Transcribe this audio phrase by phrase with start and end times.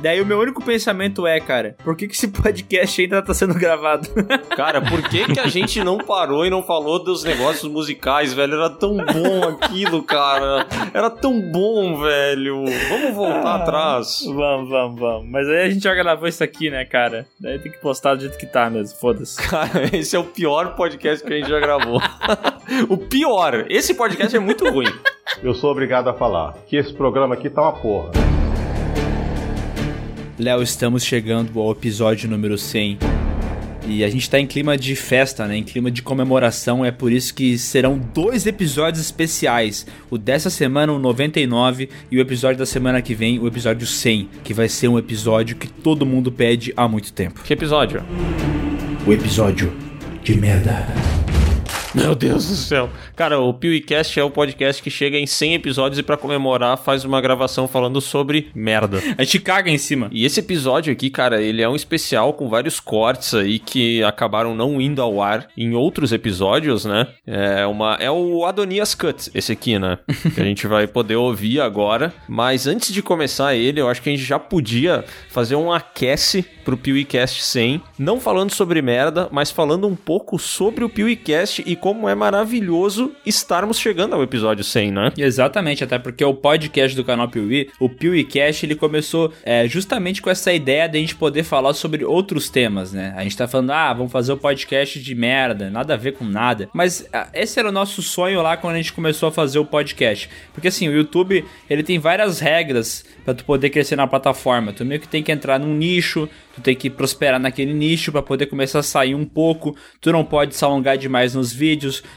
[0.00, 3.54] Daí o meu único pensamento é, cara, por que, que esse podcast ainda tá sendo
[3.54, 4.08] gravado?
[4.56, 8.54] Cara, por que, que a gente não parou e não falou dos negócios musicais, velho?
[8.54, 10.66] Era tão bom aquilo, cara.
[10.92, 12.64] Era tão bom, velho.
[12.88, 14.22] Vamos voltar ah, atrás.
[14.26, 15.30] Vamos, vamos, vamos.
[15.30, 17.26] Mas aí a gente já gravou isso aqui, né, cara?
[17.38, 19.40] Daí tem que postar do jeito que tá mesmo, foda-se.
[19.40, 22.00] Cara, esse é o pior podcast que a gente já gravou.
[22.88, 23.66] o pior.
[23.68, 24.92] Esse podcast é muito ruim.
[25.42, 28.39] Eu sou obrigado a falar que esse programa aqui tá uma porra.
[30.40, 32.98] Léo, estamos chegando ao episódio número 100.
[33.86, 35.58] E a gente tá em clima de festa, né?
[35.58, 36.82] Em clima de comemoração.
[36.82, 39.86] É por isso que serão dois episódios especiais.
[40.08, 44.30] O dessa semana, o 99, e o episódio da semana que vem, o episódio 100.
[44.42, 47.42] Que vai ser um episódio que todo mundo pede há muito tempo.
[47.42, 48.02] Que episódio?
[49.06, 49.70] O episódio
[50.24, 50.86] de merda.
[51.92, 52.88] Meu Deus do céu.
[53.16, 57.04] Cara, o PewCast é o podcast que chega em 100 episódios e para comemorar faz
[57.04, 59.02] uma gravação falando sobre merda.
[59.18, 60.08] A gente caga em cima.
[60.12, 64.54] E esse episódio aqui, cara, ele é um especial com vários cortes aí que acabaram
[64.54, 67.08] não indo ao ar em outros episódios, né?
[67.26, 69.98] É, uma, é o Adonias Cut, esse aqui, né?
[70.32, 72.14] que a gente vai poder ouvir agora.
[72.28, 76.46] Mas antes de começar ele, eu acho que a gente já podia fazer um aquece
[76.64, 81.79] pro PewCast 100, não falando sobre merda, mas falando um pouco sobre o PewCast e
[81.80, 85.12] como é maravilhoso estarmos chegando ao episódio 100, né?
[85.16, 90.30] Exatamente, até porque o podcast do canal Piuí, o PewCast, ele começou é, justamente com
[90.30, 93.14] essa ideia de a gente poder falar sobre outros temas, né?
[93.16, 96.12] A gente tá falando, ah, vamos fazer o um podcast de merda, nada a ver
[96.12, 96.68] com nada.
[96.72, 99.64] Mas ah, esse era o nosso sonho lá quando a gente começou a fazer o
[99.64, 100.28] podcast.
[100.52, 104.72] Porque assim, o YouTube, ele tem várias regras para tu poder crescer na plataforma.
[104.72, 108.22] Tu meio que tem que entrar num nicho, tu tem que prosperar naquele nicho para
[108.22, 109.76] poder começar a sair um pouco.
[110.00, 111.69] Tu não pode se alongar demais nos vídeos,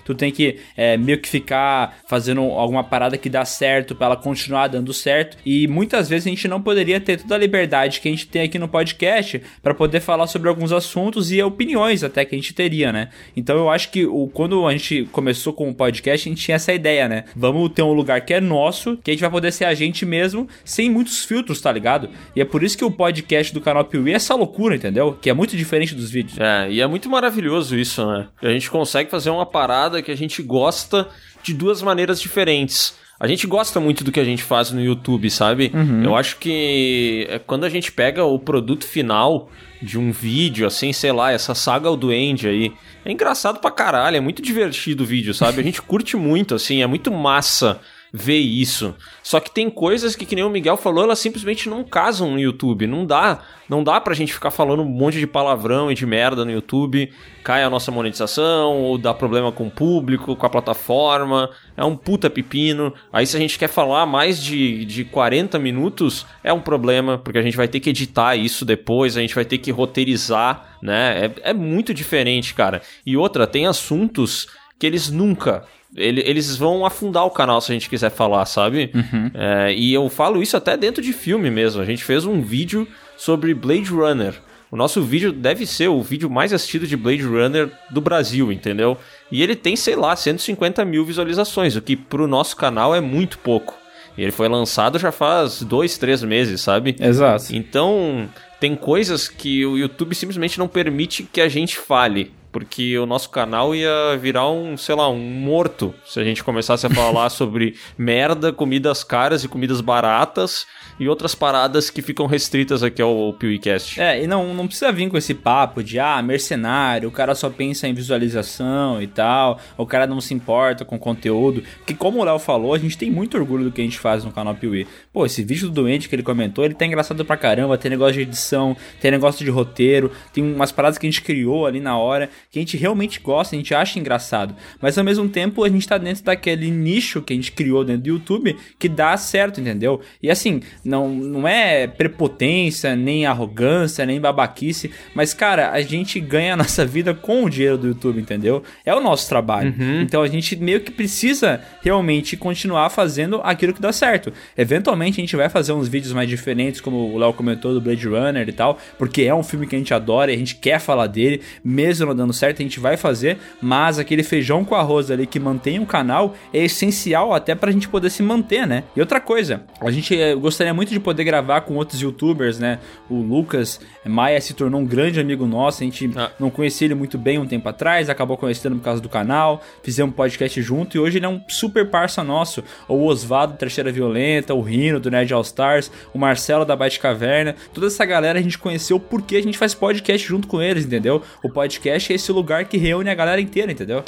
[0.05, 4.15] tu tem que é, meio que ficar fazendo alguma parada que dá certo para ela
[4.15, 5.37] continuar dando certo.
[5.45, 8.43] E muitas vezes a gente não poderia ter toda a liberdade que a gente tem
[8.43, 12.53] aqui no podcast para poder falar sobre alguns assuntos e opiniões até que a gente
[12.53, 13.09] teria, né?
[13.35, 16.55] Então eu acho que o, quando a gente começou com o podcast, a gente tinha
[16.55, 17.25] essa ideia, né?
[17.35, 20.05] Vamos ter um lugar que é nosso, que a gente vai poder ser a gente
[20.05, 22.09] mesmo, sem muitos filtros, tá ligado?
[22.35, 25.17] E é por isso que o podcast do canal Piuí é essa loucura, entendeu?
[25.21, 26.39] Que é muito diferente dos vídeos.
[26.39, 28.27] É, e é muito maravilhoso isso, né?
[28.41, 31.07] A gente consegue fazer uma parada que a gente gosta
[31.41, 32.95] de duas maneiras diferentes.
[33.19, 35.71] A gente gosta muito do que a gente faz no YouTube, sabe?
[35.73, 36.03] Uhum.
[36.03, 39.49] Eu acho que é quando a gente pega o produto final
[39.81, 42.73] de um vídeo, assim, sei lá, essa saga ao Duende aí.
[43.05, 45.59] É engraçado pra caralho, é muito divertido o vídeo, sabe?
[45.59, 47.79] A gente curte muito, assim, é muito massa
[48.15, 48.93] ver isso.
[49.23, 52.39] Só que tem coisas que, que nem o Miguel falou, elas simplesmente não casam no
[52.39, 52.85] YouTube.
[52.85, 53.41] Não dá.
[53.67, 57.11] Não dá pra gente ficar falando um monte de palavrão e de merda no YouTube.
[57.43, 61.49] Cai a nossa monetização, ou dá problema com o público, com a plataforma.
[61.75, 62.93] É um puta pepino.
[63.11, 67.39] Aí se a gente quer falar mais de, de 40 minutos, é um problema, porque
[67.39, 71.25] a gente vai ter que editar isso depois, a gente vai ter que roteirizar, né?
[71.25, 72.83] É, é muito diferente, cara.
[73.03, 74.47] E outra, tem assuntos
[74.77, 75.63] que eles nunca
[75.95, 78.91] ele, eles vão afundar o canal se a gente quiser falar, sabe?
[78.93, 79.31] Uhum.
[79.33, 81.81] É, e eu falo isso até dentro de filme mesmo.
[81.81, 82.87] A gente fez um vídeo
[83.17, 84.33] sobre Blade Runner.
[84.71, 88.97] O nosso vídeo deve ser o vídeo mais assistido de Blade Runner do Brasil, entendeu?
[89.31, 93.37] E ele tem, sei lá, 150 mil visualizações, o que pro nosso canal é muito
[93.37, 93.77] pouco.
[94.17, 96.95] E ele foi lançado já faz dois, três meses, sabe?
[96.99, 97.55] Exato.
[97.55, 98.27] Então,
[98.59, 103.31] tem coisas que o YouTube simplesmente não permite que a gente fale porque o nosso
[103.31, 107.75] canal ia virar um, sei lá, um morto se a gente começasse a falar sobre
[107.97, 110.67] merda, comidas caras e comidas baratas
[110.99, 113.99] e outras paradas que ficam restritas aqui ao PewCast.
[113.99, 117.49] É, e não, não precisa vir com esse papo de, ah, mercenário, o cara só
[117.49, 122.23] pensa em visualização e tal, o cara não se importa com conteúdo, porque como o
[122.23, 124.87] Léo falou, a gente tem muito orgulho do que a gente faz no canal Piuí.
[125.11, 128.13] Pô, esse vídeo do doente que ele comentou, ele tá engraçado pra caramba, tem negócio
[128.13, 131.97] de edição, tem negócio de roteiro, tem umas paradas que a gente criou ali na
[131.97, 135.69] hora, que a gente realmente gosta, a gente acha engraçado, mas ao mesmo tempo a
[135.69, 139.59] gente tá dentro daquele nicho que a gente criou dentro do YouTube que dá certo,
[139.59, 140.01] entendeu?
[140.21, 146.53] E assim, não, não é prepotência, nem arrogância, nem babaquice, mas cara, a gente ganha
[146.53, 148.63] a nossa vida com o dinheiro do YouTube, entendeu?
[148.85, 149.73] É o nosso trabalho.
[149.77, 150.01] Uhum.
[150.01, 154.31] Então a gente meio que precisa realmente continuar fazendo aquilo que dá certo.
[154.57, 158.07] Eventualmente a gente vai fazer uns vídeos mais diferentes, como o Léo comentou do Blade
[158.07, 160.79] Runner e tal, porque é um filme que a gente adora e a gente quer
[160.79, 164.75] falar dele, mesmo não dando dando certo, a gente vai fazer, mas aquele feijão com
[164.75, 168.83] arroz ali que mantém o canal é essencial até pra gente poder se manter, né?
[168.95, 172.79] E outra coisa, a gente eh, gostaria muito de poder gravar com outros youtubers, né?
[173.09, 176.31] O Lucas Maia se tornou um grande amigo nosso, a gente ah.
[176.39, 180.11] não conhecia ele muito bem um tempo atrás, acabou conhecendo por causa do canal, fizemos
[180.11, 182.63] um podcast junto e hoje ele é um super parça nosso.
[182.87, 187.55] O Osvaldo Trecheira Violenta, o Rino do Nerd All Stars, o Marcelo da Bate Caverna,
[187.73, 191.21] toda essa galera a gente conheceu porque a gente faz podcast junto com eles, entendeu?
[191.43, 194.01] O podcast é esse lugar que reúne a galera inteira, entendeu?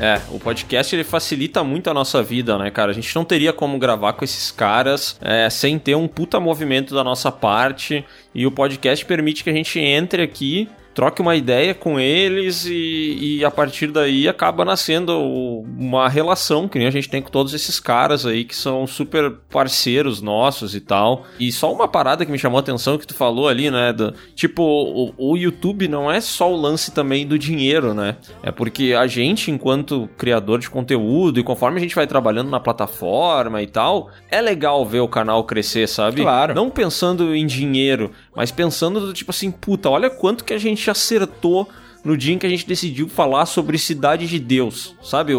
[0.00, 2.90] É, o podcast ele facilita muito a nossa vida, né, cara?
[2.90, 6.92] A gente não teria como gravar com esses caras é, sem ter um puta movimento
[6.92, 8.04] da nossa parte.
[8.34, 13.38] E o podcast permite que a gente entre aqui troque uma ideia com eles e,
[13.38, 17.80] e, a partir daí acaba nascendo uma relação que a gente tem com todos esses
[17.80, 21.24] caras aí que são super parceiros nossos e tal.
[21.38, 23.92] E só uma parada que me chamou a atenção que tu falou ali, né?
[23.92, 28.16] Do, tipo, o, o YouTube não é só o lance também do dinheiro, né?
[28.42, 32.60] É porque a gente, enquanto criador de conteúdo e conforme a gente vai trabalhando na
[32.60, 36.22] plataforma e tal, é legal ver o canal crescer, sabe?
[36.22, 36.54] Claro.
[36.54, 40.90] Não pensando em dinheiro, mas pensando do tipo assim, puta, olha quanto que a gente
[40.90, 41.68] acertou
[42.04, 45.32] no dia em que a gente decidiu falar sobre Cidade de Deus, sabe?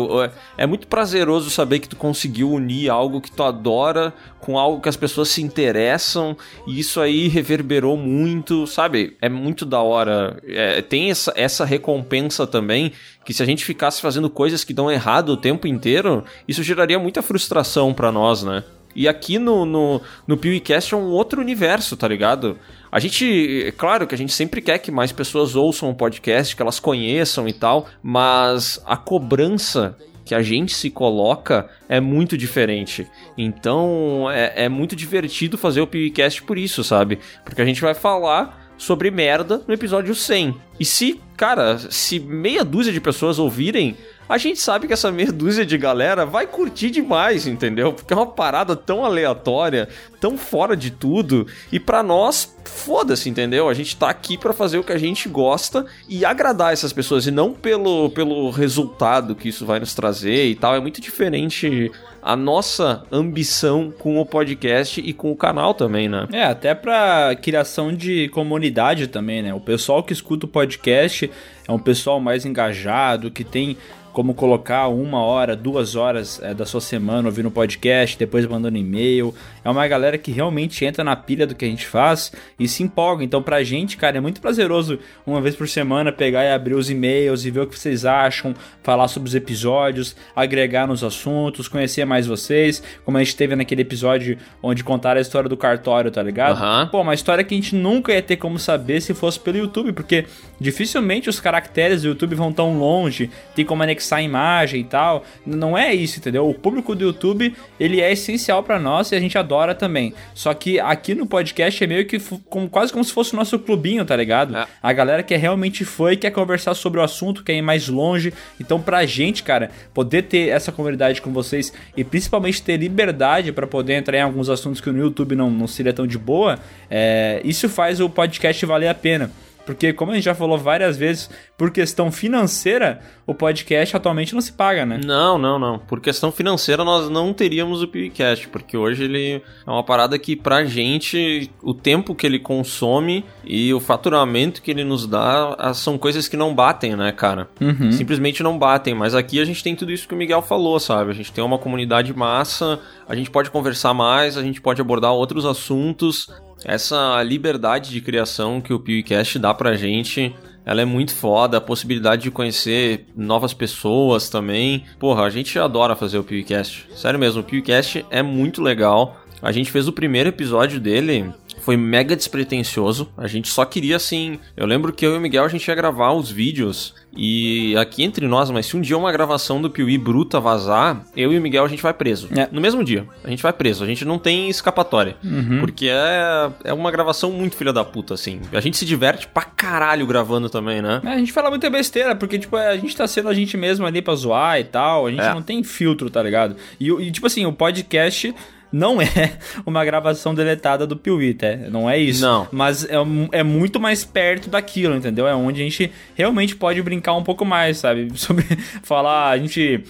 [0.57, 4.89] É muito prazeroso saber que tu conseguiu unir algo que tu adora com algo que
[4.89, 9.17] as pessoas se interessam e isso aí reverberou muito, sabe?
[9.21, 10.37] É muito da hora.
[10.47, 12.93] É, tem essa, essa recompensa também
[13.25, 16.99] que se a gente ficasse fazendo coisas que dão errado o tempo inteiro, isso geraria
[16.99, 18.63] muita frustração para nós, né?
[18.95, 22.57] E aqui no, no, no PewCast é um outro universo, tá ligado?
[22.91, 26.55] A gente, é claro que a gente sempre quer que mais pessoas ouçam o podcast,
[26.55, 32.37] que elas conheçam e tal, mas a cobrança que a gente se coloca é muito
[32.37, 33.07] diferente.
[33.37, 37.19] Então é, é muito divertido fazer o PewCast por isso, sabe?
[37.43, 40.55] Porque a gente vai falar sobre merda no episódio 100.
[40.79, 43.95] E se, cara, se meia dúzia de pessoas ouvirem,
[44.27, 47.93] a gente sabe que essa meia dúzia de galera vai curtir demais, entendeu?
[47.93, 49.87] Porque é uma parada tão aleatória,
[50.19, 53.67] tão fora de tudo, e para nós, foda-se, entendeu?
[53.67, 57.27] A gente tá aqui para fazer o que a gente gosta e agradar essas pessoas,
[57.27, 60.75] e não pelo, pelo resultado que isso vai nos trazer e tal.
[60.75, 61.91] É muito diferente
[62.21, 66.25] a nossa ambição com o podcast e com o canal também, né?
[66.31, 69.53] É, até pra criação de comunidade também, né?
[69.53, 71.29] O pessoal que escuta o podcast
[71.67, 73.77] é um pessoal mais engajado, que tem
[74.13, 79.33] como colocar uma hora, duas horas é, da sua semana ouvindo podcast, depois mandando e-mail.
[79.65, 82.83] É uma galera que realmente entra na pilha do que a gente faz e se
[82.83, 83.23] empolga.
[83.23, 86.91] Então, pra gente, cara, é muito prazeroso uma vez por semana pegar e abrir os
[86.91, 92.05] e-mails e ver o que vocês acham, falar sobre os episódios, agregar nos assuntos, conhecer
[92.05, 96.21] mais vocês, como a gente teve naquele episódio onde contaram a história do cartório, tá
[96.21, 96.61] ligado?
[96.61, 96.87] Uhum.
[96.87, 99.91] Pô, uma história que a gente nunca ia ter como saber se fosse pelo YouTube,
[99.91, 100.25] porque
[100.61, 105.23] dificilmente os caracteres do YouTube vão tão longe, tem como anexar anexar imagem e tal.
[105.45, 106.47] Não é isso, entendeu?
[106.47, 110.13] O público do YouTube, ele é essencial para nós e a gente adora também.
[110.33, 112.19] Só que aqui no podcast é meio que
[112.49, 114.55] como, quase como se fosse o nosso clubinho, tá ligado?
[114.57, 114.67] É.
[114.81, 118.33] A galera que é realmente foi, quer conversar sobre o assunto, quer ir mais longe.
[118.59, 123.65] Então, pra gente, cara, poder ter essa comunidade com vocês e principalmente ter liberdade para
[123.65, 126.59] poder entrar em alguns assuntos que no YouTube não, não seria tão de boa,
[126.89, 129.31] é, isso faz o podcast valer a pena.
[129.65, 134.41] Porque, como a gente já falou várias vezes, por questão financeira, o podcast atualmente não
[134.41, 134.99] se paga, né?
[135.03, 135.79] Não, não, não.
[135.79, 140.35] Por questão financeira, nós não teríamos o podcast, porque hoje ele é uma parada que,
[140.35, 145.97] pra gente, o tempo que ele consome e o faturamento que ele nos dá são
[145.97, 147.47] coisas que não batem, né, cara?
[147.61, 147.91] Uhum.
[147.91, 148.93] Simplesmente não batem.
[148.93, 151.11] Mas aqui a gente tem tudo isso que o Miguel falou, sabe?
[151.11, 155.13] A gente tem uma comunidade massa, a gente pode conversar mais, a gente pode abordar
[155.13, 156.29] outros assuntos
[156.65, 160.33] essa liberdade de criação que o PewCast dá pra gente,
[160.65, 164.85] ela é muito foda, a possibilidade de conhecer novas pessoas também.
[164.99, 166.87] Porra, a gente adora fazer o PewCast.
[166.95, 169.17] Sério mesmo, o PewCast é muito legal.
[169.41, 171.29] A gente fez o primeiro episódio dele
[171.63, 173.09] foi mega despretensioso.
[173.17, 174.39] A gente só queria assim.
[174.55, 176.93] Eu lembro que eu e o Miguel a gente ia gravar os vídeos.
[177.15, 181.31] E aqui entre nós, mas se um dia uma gravação do Piuí bruta vazar, eu
[181.31, 182.27] e o Miguel a gente vai preso.
[182.35, 182.49] É.
[182.51, 183.07] No mesmo dia.
[183.23, 183.83] A gente vai preso.
[183.83, 185.15] A gente não tem escapatória.
[185.23, 185.59] Uhum.
[185.59, 188.41] Porque é, é uma gravação muito filha da puta, assim.
[188.51, 191.01] A gente se diverte pra caralho gravando também, né?
[191.05, 193.85] É, a gente fala muita besteira, porque, tipo, a gente tá sendo a gente mesmo
[193.85, 195.07] ali pra zoar e tal.
[195.07, 195.33] A gente é.
[195.33, 196.55] não tem filtro, tá ligado?
[196.79, 198.33] E, e tipo assim, o podcast
[198.73, 199.33] não é
[199.65, 201.47] uma gravação deletada do tá?
[201.69, 202.23] Não é isso.
[202.23, 202.47] Não.
[202.51, 202.95] Mas é,
[203.31, 205.27] é muito mais perto daquilo, entendeu?
[205.27, 208.11] É onde a gente realmente pode brincar um pouco mais, sabe?
[208.17, 208.43] Sobre
[208.81, 209.83] falar, a gente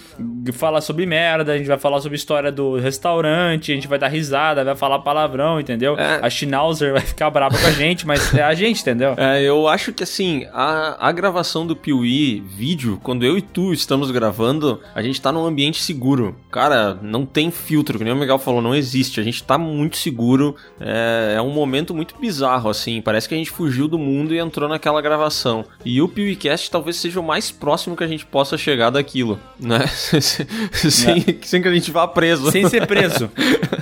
[0.52, 4.08] fala sobre merda, a gente vai falar sobre história do restaurante, a gente vai dar
[4.08, 5.96] risada, vai falar palavrão, entendeu?
[5.98, 6.18] É.
[6.20, 9.14] A Schnauzer vai ficar brava com a gente, mas é a gente, entendeu?
[9.16, 13.72] É, eu acho que assim, a, a gravação do Piuí vídeo, quando eu e tu
[13.72, 16.36] estamos gravando, a gente tá num ambiente seguro.
[16.50, 19.20] Cara, não tem filtro, que nem o Miguel falou, não existe.
[19.20, 20.56] A gente tá muito seguro.
[20.80, 23.00] É, é um momento muito bizarro, assim.
[23.00, 25.64] Parece que a gente fugiu do mundo e entrou naquela gravação.
[25.84, 29.86] E o PewCast talvez seja o mais próximo que a gente possa chegar daquilo, né?
[29.88, 31.36] sem, é.
[31.42, 32.50] sem que a gente vá preso.
[32.50, 33.30] Sem ser preso.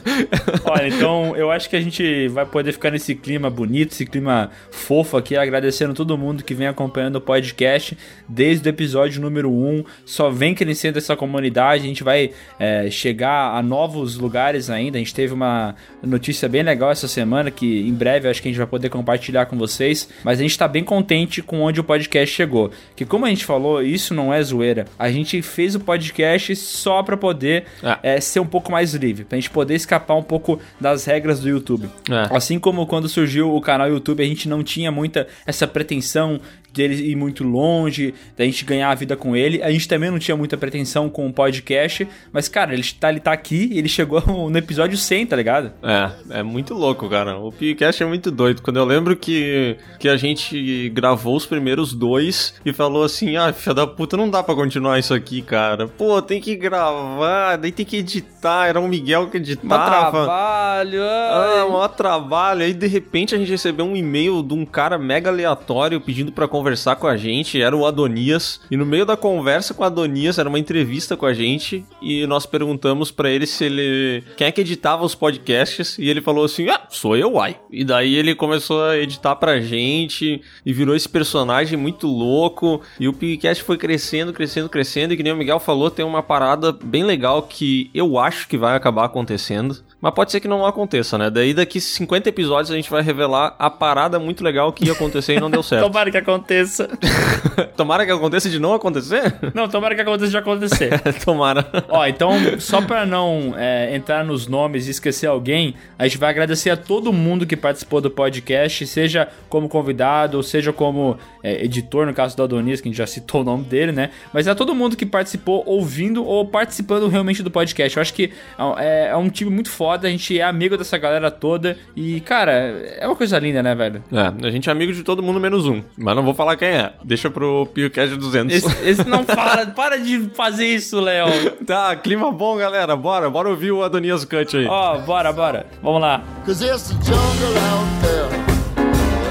[0.65, 4.51] Olha, então eu acho que a gente vai poder ficar nesse clima bonito, esse clima
[4.71, 7.97] fofo aqui, agradecendo todo mundo que vem acompanhando o podcast
[8.29, 9.85] desde o episódio número 1.
[10.05, 14.82] Só vem crescendo essa comunidade, a gente vai é, chegar a novos lugares ainda.
[14.91, 18.51] A gente teve uma notícia bem legal essa semana que em breve acho que a
[18.51, 20.09] gente vai poder compartilhar com vocês.
[20.25, 22.71] Mas a gente está bem contente com onde o podcast chegou.
[22.97, 24.87] Que como a gente falou, isso não é zoeira.
[24.99, 28.17] A gente fez o podcast só para poder é.
[28.17, 31.49] É, ser um pouco mais livre, pra gente poder escapar um pouco das regras do
[31.49, 31.89] YouTube.
[32.11, 32.37] É.
[32.37, 36.41] Assim como quando surgiu o canal YouTube, a gente não tinha muita essa pretensão
[36.73, 39.63] dele ir muito longe, da gente ganhar a vida com ele.
[39.63, 43.21] A gente também não tinha muita pretensão com o podcast, mas, cara, ele tá, ele
[43.21, 45.73] tá aqui e ele chegou no episódio 100, tá ligado?
[45.83, 47.39] É, é muito louco, cara.
[47.39, 48.63] O podcast é muito doido.
[48.63, 53.53] Quando eu lembro que, que a gente gravou os primeiros dois e falou assim: ah,
[53.53, 55.87] filha da puta, não dá pra continuar isso aqui, cara.
[55.87, 58.67] Pô, tem que gravar, daí tem que editar.
[58.67, 59.79] Era o Miguel que editava.
[59.79, 61.61] Mó trabalho, ai.
[61.61, 62.63] Ah, mó trabalho.
[62.63, 66.49] Aí, de repente, a gente recebeu um e-mail de um cara mega aleatório pedindo pra
[66.49, 68.61] conversar conversar com a gente era o Adonias.
[68.71, 71.85] E no meio da conversa com o Adonias, era uma entrevista com a gente.
[72.01, 74.23] E nós perguntamos para ele se ele.
[74.37, 75.99] Quem é que editava os podcasts?
[75.99, 77.57] E ele falou assim: Ah, sou eu, uai.
[77.69, 80.41] E daí ele começou a editar pra gente.
[80.65, 82.81] E virou esse personagem muito louco.
[83.01, 85.15] E o podcast foi crescendo, crescendo, crescendo.
[85.15, 88.57] E que nem o Miguel falou, tem uma parada bem legal que eu acho que
[88.57, 89.83] vai acabar acontecendo.
[90.03, 91.31] Mas pode ser que não aconteça, né?
[91.31, 95.37] Daí daqui 50 episódios a gente vai revelar a parada muito legal que ia acontecer
[95.37, 95.87] e não deu certo.
[95.87, 96.91] Tomara que aconteça.
[97.77, 99.33] tomara que aconteça de não acontecer?
[99.55, 101.01] Não, tomara que aconteça de acontecer.
[101.25, 101.65] tomara.
[101.89, 106.31] Ó, então, só pra não é, entrar nos nomes e esquecer alguém, a gente vai
[106.31, 111.65] agradecer a todo mundo que participou do podcast, seja como convidado, ou seja como é,
[111.65, 114.11] editor, no caso do Adonis, que a gente já citou o nome dele, né?
[114.33, 117.97] Mas a todo mundo que participou ouvindo ou participando realmente do podcast.
[117.97, 118.33] Eu acho que
[118.79, 121.77] é, é um time muito forte foda, a gente é amigo dessa galera toda.
[121.95, 122.53] E, cara,
[122.99, 124.03] é uma coisa linda, né, velho?
[124.11, 125.83] É, a gente é amigo de todo mundo menos um.
[125.97, 126.93] Mas não vou falar quem é.
[127.05, 128.57] Deixa pro PewCast 200.
[128.57, 131.29] Esse, esse não para, para de fazer isso, Léo.
[131.67, 132.97] tá, clima bom, galera.
[132.97, 134.67] Bora, bora ouvir o Adonias Cut aí.
[134.67, 135.67] Ó, oh, bora, bora.
[135.83, 136.23] Vamos lá.
[136.47, 138.33] Cause there's a jungle out there.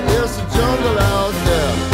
[0.07, 1.90] There's a jungle out there.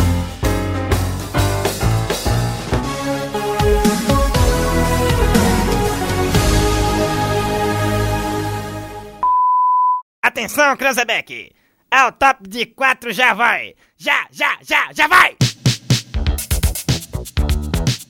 [10.38, 11.52] Atenção, Cranzebeck!
[11.90, 13.74] Ao top de quatro já vai!
[13.98, 15.36] Já, já, já, já vai!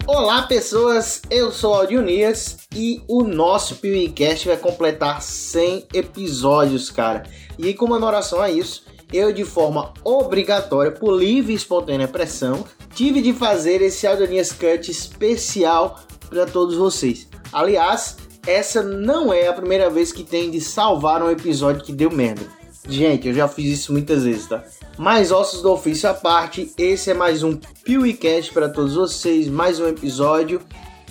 [0.06, 7.24] Olá pessoas, eu sou Audionias e o nosso PewCast vai completar 100 episódios, cara.
[7.58, 13.22] E em comemoração a isso, eu de forma obrigatória, por livre e espontânea pressão, tive
[13.22, 15.98] de fazer esse Audionias Cut especial
[16.30, 17.26] para todos vocês.
[17.54, 18.18] Aliás,
[18.48, 22.44] essa não é a primeira vez que tem de salvar um episódio que deu merda.
[22.88, 24.64] Gente, eu já fiz isso muitas vezes, tá?
[24.98, 29.80] Mais ossos do ofício à parte, esse é mais um PewCast para todos vocês, mais
[29.80, 30.62] um episódio.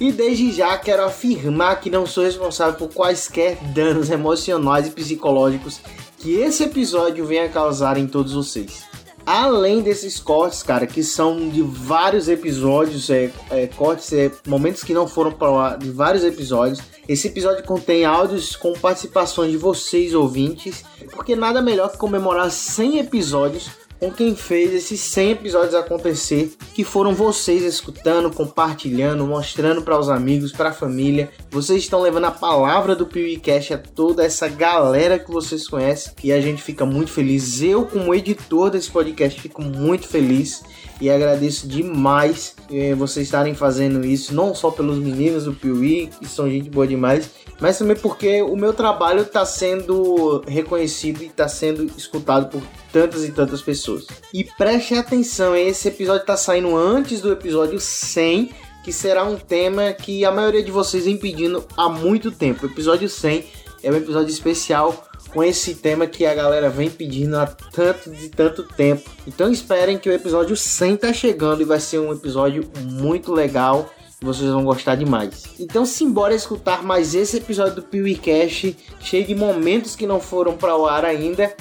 [0.00, 5.81] E desde já quero afirmar que não sou responsável por quaisquer danos emocionais e psicológicos
[6.19, 8.85] que esse episódio venha causar em todos vocês.
[9.26, 14.95] Além desses cortes, cara, que são de vários episódios, é, é cortes, é, momentos que
[14.95, 16.81] não foram para de vários episódios.
[17.09, 22.99] Esse episódio contém áudios com participações de vocês ouvintes, porque nada melhor que comemorar 100
[22.99, 29.99] episódios com quem fez esses 100 episódios acontecer, que foram vocês escutando, compartilhando, mostrando para
[29.99, 31.31] os amigos, para a família.
[31.51, 36.33] Vocês estão levando a palavra do PewCast a toda essa galera que vocês conhecem e
[36.33, 37.63] a gente fica muito feliz.
[37.63, 40.63] Eu, como editor desse podcast, fico muito feliz
[41.00, 46.26] e agradeço demais eh, vocês estarem fazendo isso, não só pelos meninos do Piuí, que
[46.26, 51.49] são gente boa demais, mas também porque o meu trabalho está sendo reconhecido e está
[51.49, 52.62] sendo escutado por
[52.93, 54.07] tantas e tantas pessoas.
[54.33, 58.50] E preste atenção, esse episódio está saindo antes do episódio 100,
[58.83, 62.67] que será um tema que a maioria de vocês vem pedindo há muito tempo.
[62.67, 63.45] O episódio 100
[63.83, 65.06] é um episódio especial
[65.37, 69.11] com esse tema que a galera vem pedindo há tanto de tanto tempo.
[69.26, 73.90] Então esperem que o episódio 100 tá chegando e vai ser um episódio muito legal.
[74.19, 75.45] Vocês vão gostar demais.
[75.61, 80.75] Então simbora escutar mais esse episódio do PeeWeeCast, cheio de momentos que não foram para
[80.75, 81.55] o ar ainda.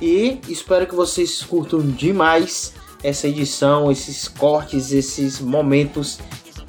[0.00, 2.72] E espero que vocês curtam demais
[3.04, 6.18] essa edição, esses cortes, esses momentos.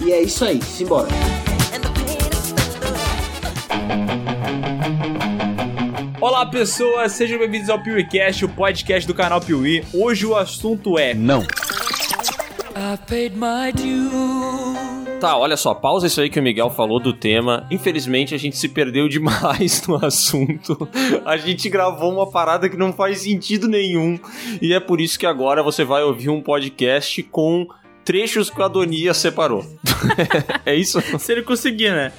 [0.06, 1.08] E é isso aí, simbora.
[6.24, 9.84] Olá pessoas, sejam bem-vindos ao PeeWeeCast, o podcast do canal Piuí.
[9.94, 11.44] Hoje o assunto é Não.
[15.20, 17.68] Tá, olha só, pausa isso aí que o Miguel falou do tema.
[17.70, 20.88] Infelizmente a gente se perdeu demais no assunto.
[21.26, 24.18] A gente gravou uma parada que não faz sentido nenhum.
[24.62, 27.68] E é por isso que agora você vai ouvir um podcast com
[28.04, 29.66] trechos que o Adonias separou.
[30.66, 31.02] é isso?
[31.20, 32.12] se ele conseguir, né?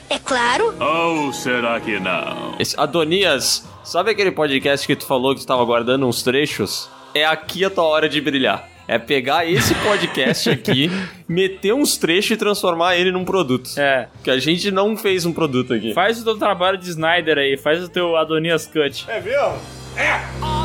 [0.81, 2.55] Ou será que não?
[2.59, 6.89] Esse Adonias, sabe aquele podcast que tu falou que tu tava guardando uns trechos?
[7.15, 8.69] É aqui a tua hora de brilhar.
[8.87, 10.91] É pegar esse podcast aqui,
[11.27, 13.71] meter uns trechos e transformar ele num produto.
[13.79, 14.09] É.
[14.23, 15.95] Que a gente não fez um produto aqui.
[15.95, 19.07] Faz o teu trabalho de Snyder aí, faz o teu Adonias Cut.
[19.09, 20.64] É mesmo?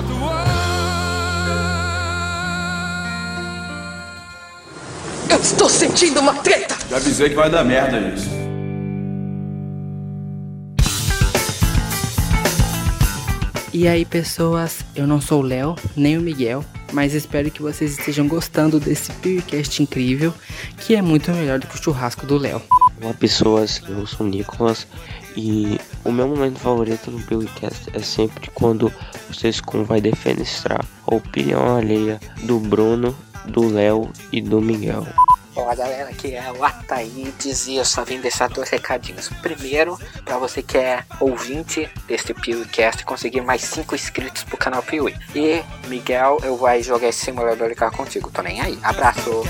[5.29, 6.75] Eu estou sentindo uma treta!
[6.89, 8.27] Já avisei que vai dar merda isso.
[13.71, 17.91] E aí, pessoas, eu não sou o Léo, nem o Miguel, mas espero que vocês
[17.91, 20.33] estejam gostando desse podcast incrível,
[20.79, 22.61] que é muito melhor do que o churrasco do Léo.
[22.99, 24.87] Olá pessoas, eu sou o Nicolas
[25.37, 28.91] e o meu momento favorito no PewCast é sempre quando
[29.31, 33.15] vocês com vai defenestrar a opinião alheia do Bruno,
[33.49, 35.05] do Léo e do Miguel.
[35.55, 39.29] Olá galera, aqui é o Ataídes e eu só vim deixar dois recadinhos.
[39.41, 45.15] Primeiro, para você que é ouvinte deste PewCast, conseguir mais 5 inscritos pro canal Peewee.
[45.35, 48.79] E Miguel, eu vou jogar esse simulador de carro contigo, tô nem aí.
[48.83, 49.43] Abraço!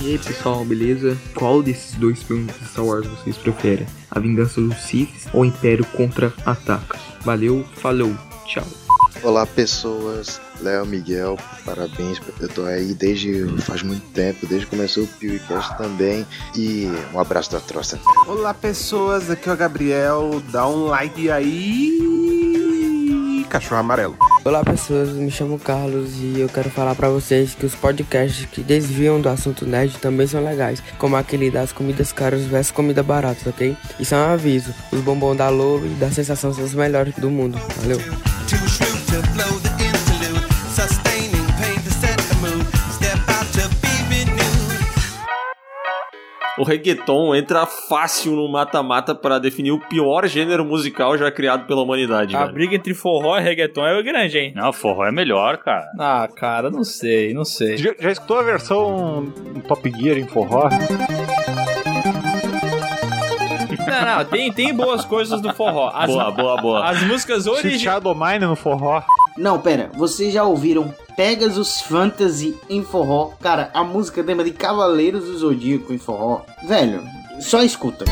[0.00, 1.16] E aí pessoal, beleza?
[1.34, 3.86] Qual desses dois filmes de Star Wars vocês preferem?
[4.10, 7.11] A Vingança dos Sith ou Império Contra-Ataca?
[7.24, 8.12] Valeu, falou,
[8.46, 8.64] tchau.
[9.22, 15.04] Olá pessoas, Léo Miguel, parabéns, eu tô aí desde faz muito tempo, desde que começou
[15.04, 16.26] o PewCast também.
[16.56, 18.00] E um abraço da troça.
[18.26, 21.96] Olá pessoas, aqui é o Gabriel, dá um like aí,
[23.52, 24.16] cachorro amarelo.
[24.42, 28.62] Olá pessoas, me chamo Carlos e eu quero falar pra vocês que os podcasts que
[28.62, 33.50] desviam do assunto nerd também são legais, como aquele das comidas caras versus comida barata,
[33.50, 33.76] ok?
[34.00, 37.30] Isso é um aviso, os bombons da Lolo e da Sensação são os melhores do
[37.30, 38.00] mundo, valeu!
[46.62, 51.82] O reggaeton entra fácil no mata-mata pra definir o pior gênero musical já criado pela
[51.82, 52.52] humanidade, A velho.
[52.52, 54.52] briga entre forró e reggaeton é grande, hein?
[54.54, 55.90] Não, forró é melhor, cara.
[55.98, 57.76] Ah, cara, não sei, não sei.
[57.76, 59.26] Já, já escutou a versão
[59.66, 60.68] Top Gear em forró?
[63.86, 65.90] Não, não, tem, tem boas coisas do forró.
[65.94, 66.90] As, Boa, boa, boa.
[66.90, 67.80] As músicas originais.
[67.80, 69.02] Shadow Mine no forró.
[69.36, 73.32] Não, pera, vocês já ouviram Pegasus Fantasy em forró?
[73.40, 76.42] Cara, a música tema de Cavaleiros do Zodíaco em forró.
[76.66, 77.02] Velho,
[77.40, 78.04] só escuta.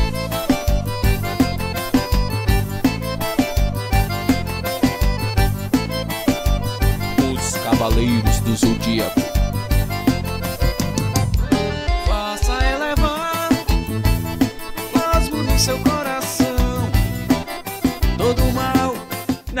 [7.33, 9.40] Os Cavaleiros do Zodíaco.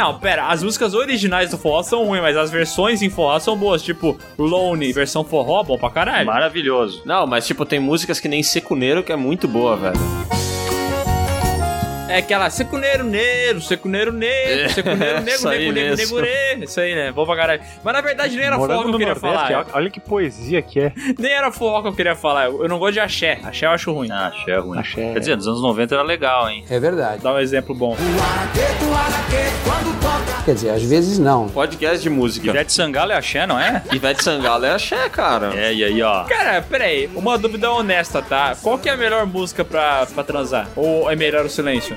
[0.01, 3.55] Não, pera, as músicas originais do forró são ruins, mas as versões em forró são
[3.55, 3.83] boas.
[3.83, 6.25] Tipo, Lone, versão forró, bom pra caralho.
[6.25, 7.03] Maravilhoso.
[7.05, 10.50] Não, mas tipo, tem músicas que nem Secuneiro que é muito boa, velho.
[12.11, 16.15] É aquela secuneiro negro, secuneiro negro, secuneiro negro, Isso aí nego, nego, mesmo.
[16.21, 16.63] nego, nego.
[16.63, 17.11] Isso aí, né?
[17.11, 17.61] Bom pra caralho.
[17.83, 19.65] Mas na verdade nem era forró que eu queria Nordeste, falar.
[19.73, 20.93] olha que poesia que é.
[21.19, 22.45] Nem era forró que eu queria falar.
[22.45, 23.39] Eu eu não gosto de axé.
[23.43, 24.09] Axé eu acho ruim.
[24.11, 24.77] Ah, axé é ruim.
[24.79, 25.13] Axé.
[25.13, 26.63] Quer dizer, nos anos 90 era legal, hein?
[26.69, 27.21] É verdade.
[27.23, 27.97] Dá um exemplo bom.
[30.45, 31.47] Quer dizer, às vezes não.
[31.49, 32.47] Podcast de música.
[32.49, 33.81] Ivete Sangalo é axé, não é?
[33.91, 35.51] Ivete Sangalo é axé, cara.
[35.55, 36.23] É, e aí, ó.
[36.23, 38.55] Cara, peraí, uma dúvida honesta, tá?
[38.61, 40.67] Qual que é a melhor música pra, pra transar?
[40.75, 41.95] Ou é melhor o silêncio?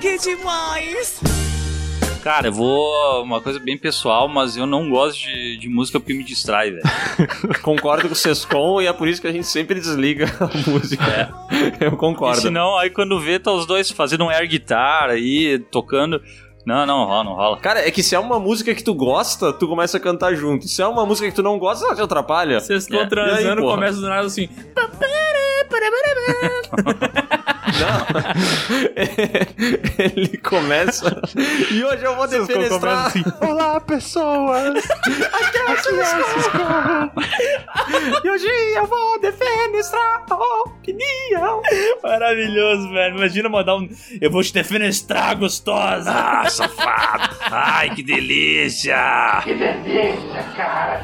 [2.23, 3.23] Cara, eu vou.
[3.23, 6.83] Uma coisa bem pessoal, mas eu não gosto de, de música porque me distrai, velho.
[7.63, 11.35] Concordo com o Sescon e é por isso que a gente sempre desliga a música.
[11.81, 12.41] Eu E concordo.
[12.41, 16.21] senão, aí quando vê, tá os dois fazendo um air guitar aí, tocando.
[16.67, 17.59] Não, não rola, não rola.
[17.59, 20.67] Cara, é que se é uma música que tu gosta, tu começa a cantar junto.
[20.67, 22.59] Se é uma música que tu não gosta, ela te atrapalha.
[22.59, 23.07] Vocês estão É.
[23.07, 24.49] transando, E começa do nada assim.
[29.99, 31.21] Ele começa.
[31.71, 33.07] E hoje eu vou defenestrar.
[33.07, 34.85] Assim, Olá, pessoas!
[34.85, 36.59] Aqui é o Cisco!
[38.25, 41.61] E hoje eu vou defenestrar a opinião.
[42.03, 43.17] Maravilhoso, velho.
[43.17, 43.89] Imagina mandar um.
[44.21, 46.11] Eu vou te defenestrar, gostosa.
[46.11, 47.37] Ah, safado.
[47.51, 49.41] Ai, que delícia.
[49.43, 51.03] Que delícia, cara.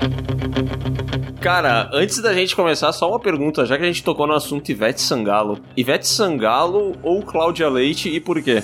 [1.40, 4.68] Cara, antes da gente começar, só uma pergunta, já que a gente tocou no assunto
[4.70, 5.59] Ivete Sangalo.
[5.74, 8.62] Ivete Sangalo ou Cláudia Leite e por quê?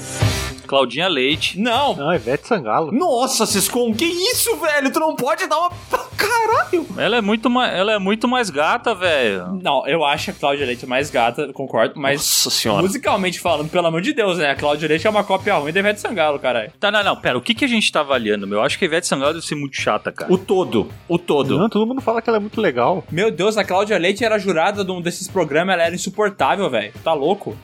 [0.67, 1.59] Claudinha Leite.
[1.59, 1.95] Não!
[1.95, 2.93] Não, Ivete Sangalo.
[2.93, 4.93] Nossa, Ciscom, que isso, velho?
[4.93, 5.71] Tu não pode dar uma.
[6.17, 6.87] Caralho!
[6.97, 9.61] Ela é muito mais, ela é muito mais gata, velho.
[9.63, 12.83] Não, eu acho a Cláudia Leite mais gata, concordo, mas Nossa senhora.
[12.83, 14.51] musicalmente falando, pelo amor de Deus, né?
[14.51, 16.73] A Cláudia Leite é uma cópia ruim da Ivete Sangalo, caralho.
[16.81, 18.59] Tá, não, não, pera, o que, que a gente tá avaliando, meu?
[18.59, 20.33] Eu acho que a Ivete Sangalo deve ser muito chata, cara.
[20.33, 20.89] O todo.
[21.09, 21.59] O todo.
[21.59, 23.05] Não, todo mundo fala que ela é muito legal.
[23.11, 26.93] Meu Deus, a Cláudia Leite era jurada de um desses programas, ela era insuportável, velho.
[27.03, 27.57] Tá louco?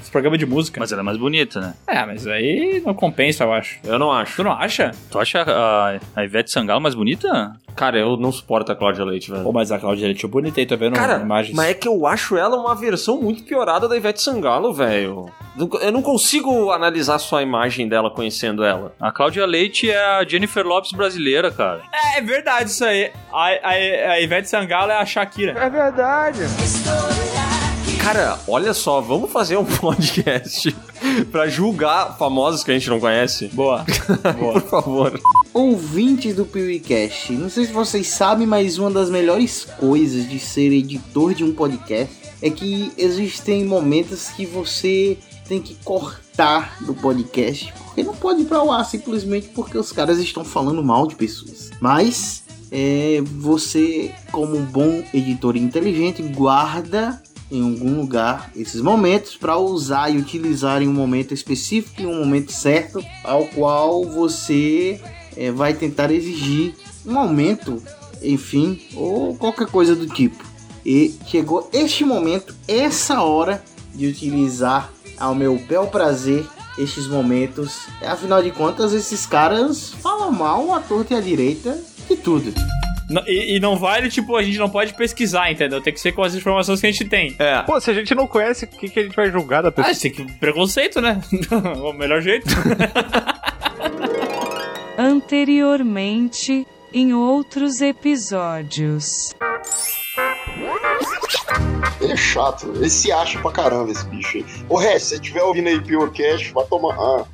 [0.00, 0.80] Esse programa de música.
[0.80, 1.74] Mas ela é mais bonita, né?
[1.86, 3.78] É, mas aí não compensa, eu acho.
[3.84, 4.36] Eu não acho.
[4.36, 4.92] Tu não acha?
[5.10, 7.52] Tu acha a, a Ivete Sangalo mais bonita?
[7.76, 9.44] Cara, eu não suporto a Cláudia Leite, velho.
[9.44, 11.54] Pô, mas a Cláudia Leite eu bonitei, tô vendo Cara, imagens.
[11.54, 15.30] mas é que eu acho ela uma versão muito piorada da Ivete Sangalo, velho.
[15.80, 18.94] Eu não consigo analisar só a imagem dela conhecendo ela.
[19.00, 21.82] A Cláudia Leite é a Jennifer Lopes brasileira, cara.
[21.92, 23.10] É, é verdade isso aí.
[23.32, 23.70] A, a,
[24.12, 25.52] a Ivete Sangalo é a Shakira.
[25.58, 26.40] É verdade.
[28.02, 30.74] Cara, olha só, vamos fazer um podcast
[31.30, 33.48] pra julgar famosos que a gente não conhece?
[33.48, 33.84] Boa.
[34.38, 34.54] Boa.
[34.54, 35.20] Por favor.
[35.52, 40.72] Ouvinte do PewCast, não sei se vocês sabem, mas uma das melhores coisas de ser
[40.72, 45.18] editor de um podcast é que existem momentos que você
[45.50, 49.90] tem que cortar do podcast, porque não pode ir pra o ar simplesmente porque os
[49.90, 51.70] caras estão falando mal de pessoas.
[51.80, 59.58] Mas é, você, como um bom editor inteligente, guarda em algum lugar esses momentos para
[59.58, 65.00] usar e utilizar em um momento específico, em um momento certo, ao qual você
[65.36, 67.82] é, vai tentar exigir um aumento,
[68.22, 70.44] enfim, ou qualquer coisa do tipo.
[70.86, 76.44] E chegou este momento, essa hora de utilizar ao meu bel prazer
[76.78, 77.86] estes momentos.
[78.02, 81.78] Afinal de contas, esses caras falam mal à torta e à direita
[82.08, 82.52] de tudo.
[83.08, 85.80] Não- E, e não vale, tipo, a gente não pode pesquisar, entendeu?
[85.80, 87.34] Tem que ser com as informações que a gente tem.
[87.40, 87.60] É.
[87.62, 89.72] Pô, se a gente não conhece, o que, que a gente vai julgar da Ah,
[89.72, 89.90] pessoa?
[89.92, 91.20] isso tem que preconceito, né?
[91.84, 92.46] o melhor jeito.
[94.96, 99.34] Anteriormente, em outros episódios.
[102.00, 104.44] Ele é chato, ele se acha pra caramba esse bicho aí.
[104.68, 106.94] Ô, Ré, se você estiver ouvindo aí Purecast, vai tomar.
[106.94, 107.24] Ah,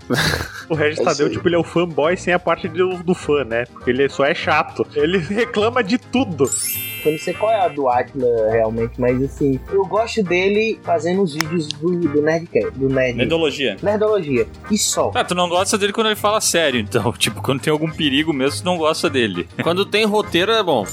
[0.69, 3.45] O Regis É Tadeu, tipo, ele é o fanboy sem a parte do, do fã,
[3.45, 3.65] né?
[3.67, 4.85] Porque ele só é chato.
[4.95, 6.51] Ele reclama de tudo.
[7.05, 11.23] Eu não sei qual é a do Atila realmente, mas assim, eu gosto dele fazendo
[11.23, 13.17] os vídeos do, do Nerdcast, do Nerd.
[13.17, 13.77] Nerdologia.
[13.81, 14.49] Nerdologia.
[14.69, 15.13] E só.
[15.15, 17.13] Ah, tu não gosta dele quando ele fala sério, então.
[17.17, 19.49] Tipo, quando tem algum perigo mesmo, tu não gosta dele.
[19.63, 20.85] Quando tem roteiro é bom.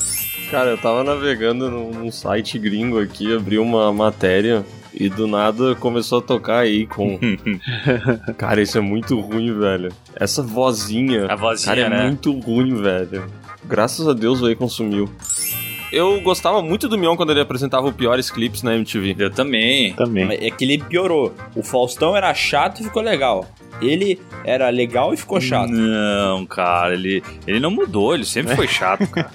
[0.53, 4.63] Cara, eu tava navegando num, site gringo aqui, abri uma matéria
[4.93, 7.17] e do nada começou a tocar aí com.
[8.37, 9.91] cara, isso é muito ruim, velho.
[10.15, 11.25] Essa vozinha.
[11.25, 12.05] A vozinha, Cara, é né?
[12.05, 13.25] muito ruim, velho.
[13.65, 15.09] Graças a Deus o Akon sumiu.
[15.91, 19.15] Eu gostava muito do Mion quando ele apresentava o piores clipes na MTV.
[19.17, 19.93] Eu também.
[19.93, 20.37] Também.
[20.39, 21.33] É que ele piorou.
[21.55, 23.43] O Faustão era chato e ficou legal.
[23.81, 25.71] Ele era legal e ficou chato.
[25.71, 29.31] Não, cara, ele, ele não mudou, ele sempre foi chato, cara.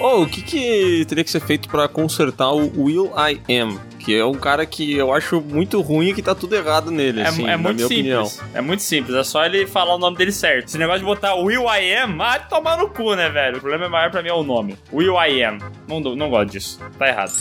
[0.00, 3.78] Oh, o que que teria que ser feito pra consertar o Will I Am?
[3.98, 7.20] Que é um cara que eu acho muito ruim e que tá tudo errado nele,
[7.20, 8.24] É, assim, é na muito minha opinião.
[8.24, 8.50] simples.
[8.54, 9.14] É muito simples.
[9.14, 10.68] É só ele falar o nome dele certo.
[10.68, 13.58] Esse negócio de botar Will I Am, ah, tomar no cu, né, velho?
[13.58, 14.74] O problema é maior pra mim é o nome.
[14.90, 15.58] Will I Am.
[15.86, 16.80] Não, não gosto disso.
[16.98, 17.32] Tá errado.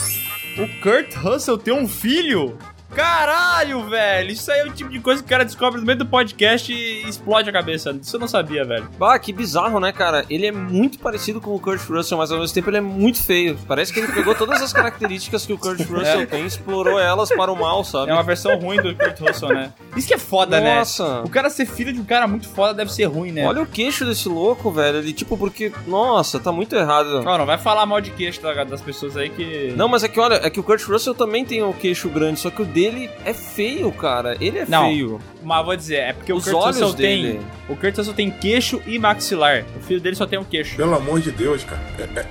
[0.57, 2.57] O Kurt Russell tem um filho?
[2.95, 4.31] Caralho, velho!
[4.31, 6.71] Isso aí é o tipo de coisa que o cara descobre no meio do podcast
[6.71, 7.91] e explode a cabeça.
[8.01, 8.89] Isso eu não sabia, velho.
[8.97, 10.25] Bah, que bizarro, né, cara?
[10.29, 13.21] Ele é muito parecido com o Kurt Russell, mas ao mesmo tempo ele é muito
[13.23, 13.57] feio.
[13.67, 16.25] Parece que ele pegou todas as características que o Kurt Russell É.
[16.25, 18.11] tem e explorou elas para o mal, sabe?
[18.11, 19.73] É uma versão ruim do Kurt Russell, né?
[19.95, 21.15] Isso que é foda, Nossa.
[21.17, 21.21] né?
[21.25, 23.45] O cara ser filho de um cara muito foda deve ser ruim, né?
[23.45, 24.97] Olha o queixo desse louco, velho.
[24.97, 25.71] Ele, tipo, porque.
[25.87, 27.23] Nossa, tá muito errado.
[27.25, 29.73] Ó, não vai falar mal de queixo da- das pessoas aí que.
[29.75, 32.39] Não, mas é que olha, é que o Kurt Russell também tem o queixo grande,
[32.39, 34.37] só que o dele é feio, cara.
[34.39, 35.19] Ele é Não, feio.
[35.43, 37.31] Mas vou dizer, é porque Os o Kurt olhos Russell dele.
[37.33, 37.41] tem.
[37.67, 39.65] O Kurt Russell tem queixo e maxilar.
[39.75, 40.77] O filho dele só tem um queixo.
[40.77, 41.81] Pelo amor de Deus, cara.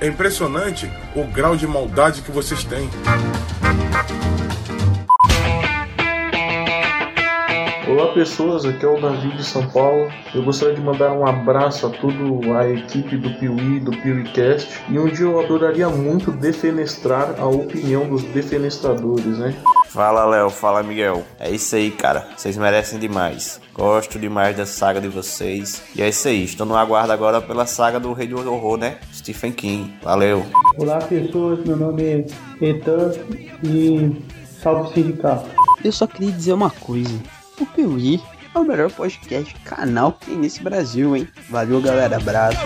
[0.01, 2.89] É, é impressionante o grau de maldade que vocês têm.
[7.99, 10.09] Olá pessoas, aqui é o Davi de São Paulo.
[10.33, 12.15] Eu gostaria de mandar um abraço a toda
[12.57, 14.83] a equipe do Piuí, do PiuíCast.
[14.89, 19.53] E um dia eu adoraria muito defenestrar a opinião dos defenestradores, né?
[19.89, 21.25] Fala Léo, fala Miguel.
[21.41, 22.29] É isso aí, cara.
[22.37, 23.61] Vocês merecem demais.
[23.75, 25.83] Gosto demais da saga de vocês.
[25.97, 26.45] E é isso aí.
[26.45, 28.99] Estou no aguardo agora pela saga do Rei do Horror, né?
[29.13, 29.93] Stephen King.
[30.05, 30.47] Valeu.
[30.77, 33.11] Olá pessoas, meu nome é Etan
[33.65, 34.23] e
[34.63, 35.49] salve sindicato.
[35.85, 37.19] Eu só queria dizer uma coisa.
[37.61, 38.21] O Piuí
[38.55, 41.27] é o melhor podcast canal que tem nesse Brasil, hein?
[41.51, 42.17] Valeu, galera.
[42.17, 42.59] Abraço.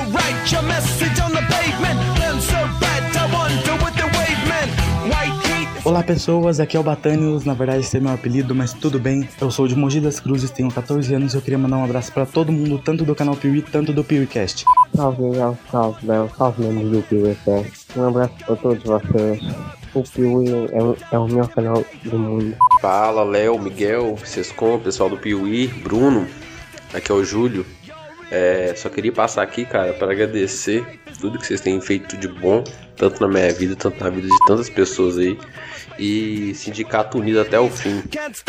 [5.85, 9.28] Olá pessoas, aqui é o Batânios, na verdade esse é meu apelido, mas tudo bem.
[9.40, 12.12] Eu sou de Mogi das Cruzes, tenho 14 anos e eu queria mandar um abraço
[12.12, 14.64] pra todo mundo, tanto do canal Piuí, tanto do PiuíCast.
[14.94, 15.22] Salve,
[15.70, 17.98] salve, Léo, salve, membros do PiuíCast.
[17.98, 19.42] Um abraço pra todos vocês.
[19.94, 22.57] O Piuí é, o- é o melhor canal do mundo.
[22.81, 26.26] Fala, Léo, Miguel, Sescom, pessoal do Piuí, Bruno,
[26.94, 27.66] aqui é o Júlio.
[28.31, 30.87] É, só queria passar aqui, cara, para agradecer
[31.20, 32.64] tudo que vocês têm feito de bom,
[32.96, 35.38] tanto na minha vida, tanto na vida de tantas pessoas aí.
[35.98, 38.00] E Sindicato Unido até o fim.
[38.11, 38.42] Can't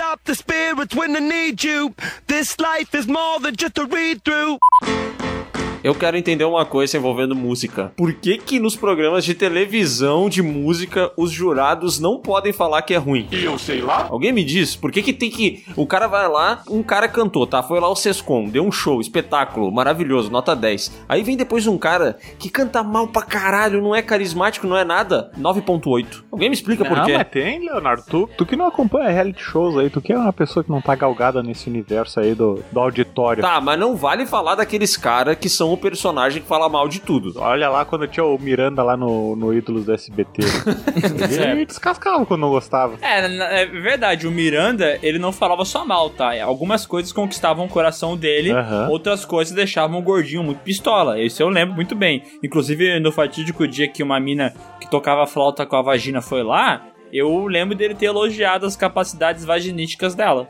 [5.84, 7.91] Eu quero entender uma coisa envolvendo música.
[7.98, 12.93] Por que que nos programas de televisão de música os jurados não podem falar que
[12.93, 13.28] é ruim?
[13.34, 14.08] Eu sei lá.
[14.10, 15.65] Alguém me diz, por que que tem que...
[15.76, 17.62] O cara vai lá, um cara cantou, tá?
[17.62, 21.04] Foi lá o Sescom, deu um show, espetáculo, maravilhoso, nota 10.
[21.10, 24.86] Aí vem depois um cara que canta mal pra caralho, não é carismático, não é
[24.86, 26.24] nada, 9.8.
[26.32, 27.17] Alguém me explica por não, quê?
[27.17, 28.04] mas tem, Leonardo.
[28.10, 30.80] Tu, tu que não acompanha reality shows aí, tu que é uma pessoa que não
[30.80, 33.43] tá galgada nesse universo aí do, do auditório.
[33.43, 36.99] Tá, mas não vale falar daqueles caras que são o personagem que fala mal de
[36.99, 37.33] tudo.
[37.38, 40.41] Olha lá quando tinha o Miranda lá no, no Ídolos do SBT.
[40.95, 41.65] Ele Certo.
[41.67, 42.97] descascava quando não gostava.
[43.01, 46.31] É, é verdade, o Miranda, ele não falava só mal, tá?
[46.43, 48.89] Algumas coisas conquistavam o coração dele, Aham.
[48.89, 51.19] outras coisas deixavam o gordinho muito pistola.
[51.19, 52.23] Isso eu lembro muito bem.
[52.43, 56.81] Inclusive, no fatídico dia que uma mina que tocava flauta com a vagina foi lá,
[57.13, 60.47] eu lembro dele ter elogiado as capacidades vaginísticas dela.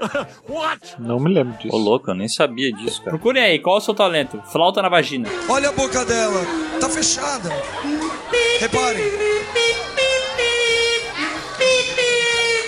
[0.98, 1.74] Não me lembro disso.
[1.74, 3.10] Ô, louco, eu nem sabia disso, cara.
[3.10, 4.40] Procurem aí, qual é o seu talento?
[4.46, 5.28] Flauta na vagina.
[5.48, 6.40] Olha a boca dela,
[6.80, 7.50] tá fechada.
[8.60, 9.04] Reparem.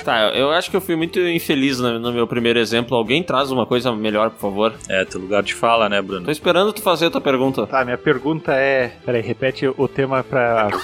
[0.05, 2.97] Tá, eu acho que eu fui muito infeliz no, no meu primeiro exemplo.
[2.97, 4.75] Alguém traz uma coisa melhor, por favor.
[4.89, 6.25] É, teu lugar de fala, né, Bruno?
[6.25, 7.67] Tô esperando tu fazer a tua pergunta.
[7.67, 8.97] Tá, minha pergunta é.
[9.05, 10.69] Peraí, repete o tema pra.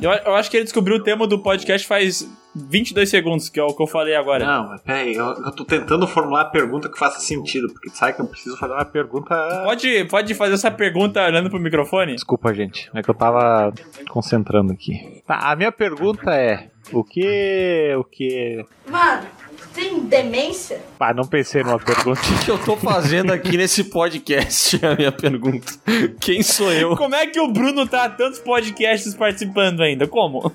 [0.00, 3.62] Eu, eu acho que ele descobriu o tema do podcast faz 22 segundos, que é
[3.62, 4.44] o que eu falei agora.
[4.44, 8.14] Não, mas peraí, eu, eu tô tentando formular a pergunta que faça sentido, porque sabe
[8.14, 9.34] que eu preciso fazer uma pergunta.
[9.64, 12.14] Pode, pode fazer essa pergunta olhando pro microfone?
[12.14, 13.72] Desculpa, gente, é que eu tava
[14.08, 15.22] concentrando aqui.
[15.26, 17.94] Tá, a minha pergunta é: o que.
[17.98, 18.64] O que.
[18.88, 19.26] Mano,
[19.74, 20.80] tem demência?
[20.98, 22.20] Ah, não pensei numa pergunta.
[22.20, 24.78] O que eu tô fazendo aqui nesse podcast?
[24.82, 25.72] É a minha pergunta.
[26.20, 26.96] Quem sou eu?
[26.96, 30.06] Como é que o Bruno tá há tantos podcasts participando ainda?
[30.06, 30.52] Como?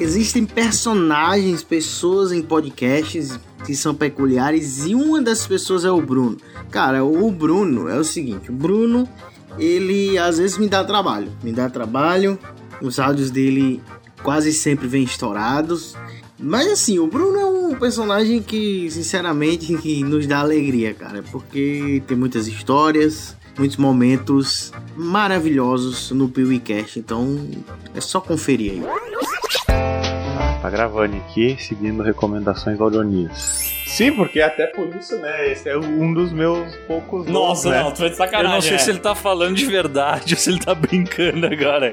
[0.00, 6.38] Existem personagens, pessoas em podcasts que são peculiares e uma dessas pessoas é o Bruno.
[6.70, 9.06] Cara, o Bruno é o seguinte, o Bruno,
[9.58, 12.38] ele às vezes me dá trabalho, me dá trabalho.
[12.80, 13.82] Os áudios dele
[14.22, 15.94] quase sempre vêm estourados.
[16.38, 19.72] Mas assim, o Bruno é um personagem que, sinceramente,
[20.04, 27.46] nos dá alegria, cara, porque tem muitas histórias, muitos momentos maravilhosos no PeeWeeCast, então
[27.94, 29.09] é só conferir aí.
[30.60, 33.80] Tá gravando aqui, seguindo recomendações do Audionias.
[33.86, 35.50] Sim, porque até por isso, né?
[35.50, 37.26] Esse é um dos meus poucos.
[37.26, 37.82] Nossa, nomes, né?
[37.82, 38.48] não, tu foi de sacanagem.
[38.48, 38.78] Eu não sei é.
[38.78, 41.92] se ele tá falando de verdade ou se ele tá brincando agora.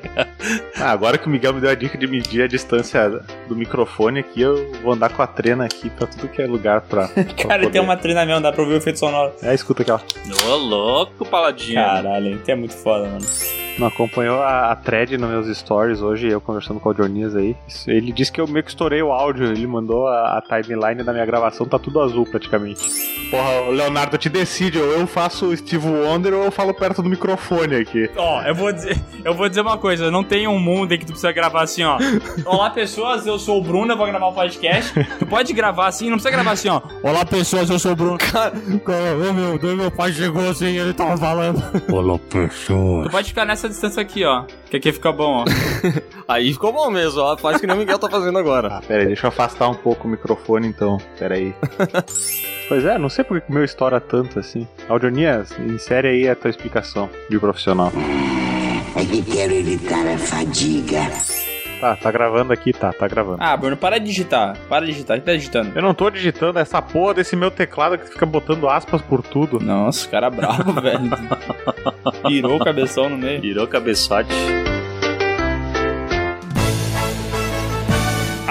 [0.75, 3.10] Ah, agora que o Miguel me deu a dica de medir a distância
[3.47, 6.82] do microfone aqui, eu vou andar com a trena aqui pra tudo que é lugar
[6.82, 7.08] pra.
[7.08, 9.34] pra Cara, ele tem uma treinamento, dá pra ouvir o efeito sonoro.
[9.41, 9.99] É, escuta aqui, ó.
[10.47, 11.75] Ô, louco, paladinho.
[11.75, 13.25] Caralho, ele é muito foda, mano.
[13.78, 17.56] Não acompanhou a, a thread nos meus stories hoje, eu conversando com o Dionias aí.
[17.86, 21.13] Ele disse que eu meio que estourei o áudio, ele mandou a, a timeline da
[21.13, 22.82] minha gravação, tá tudo azul praticamente.
[23.30, 27.10] Porra, o Leonardo te decide, ou eu faço Steve Wonder ou eu falo perto do
[27.10, 28.10] microfone aqui.
[28.16, 31.06] Ó, eu vou dizer, eu vou dizer uma coisa, não tem um mundo em que
[31.06, 32.00] tu precisa gravar assim, ó.
[32.46, 34.94] Olá pessoas, eu sou o Bruno, eu vou gravar um podcast.
[35.20, 36.82] Tu pode gravar assim, não precisa gravar assim, ó.
[37.04, 38.18] Olá pessoas, eu sou o Bruno.
[38.18, 38.54] Cara,
[39.30, 41.62] ô meu, Deus, meu pai chegou assim, ele tava falando.
[41.92, 43.08] Olá, pessoas.
[43.08, 44.45] Tu pode ficar nessa distância aqui, ó.
[44.69, 45.45] Que aqui fica bom, ó.
[46.27, 47.38] Aí ficou bom mesmo, ó.
[47.38, 48.67] Faz que nem o Miguel tá fazendo agora.
[48.69, 50.97] Ah, pera aí, deixa eu afastar um pouco o microfone então.
[51.17, 51.56] Pera aí.
[52.67, 54.67] pois é, não sei por que o meu estoura tanto assim.
[54.89, 57.91] Audionias, insere aí a tua explicação de profissional.
[58.95, 61.01] É que quero evitar a fadiga.
[61.80, 63.38] Tá, tá gravando aqui, tá, tá gravando.
[63.40, 64.58] Ah, Bruno, para de digitar.
[64.68, 65.18] Para de digitar.
[65.18, 65.72] O que tá digitando?
[65.76, 69.60] Eu não tô digitando essa porra desse meu teclado que fica botando aspas por tudo.
[69.60, 71.00] Nossa, cara bravo, velho.
[72.28, 73.42] Virou o cabeção no meio.
[73.42, 74.30] Virou cabeçote.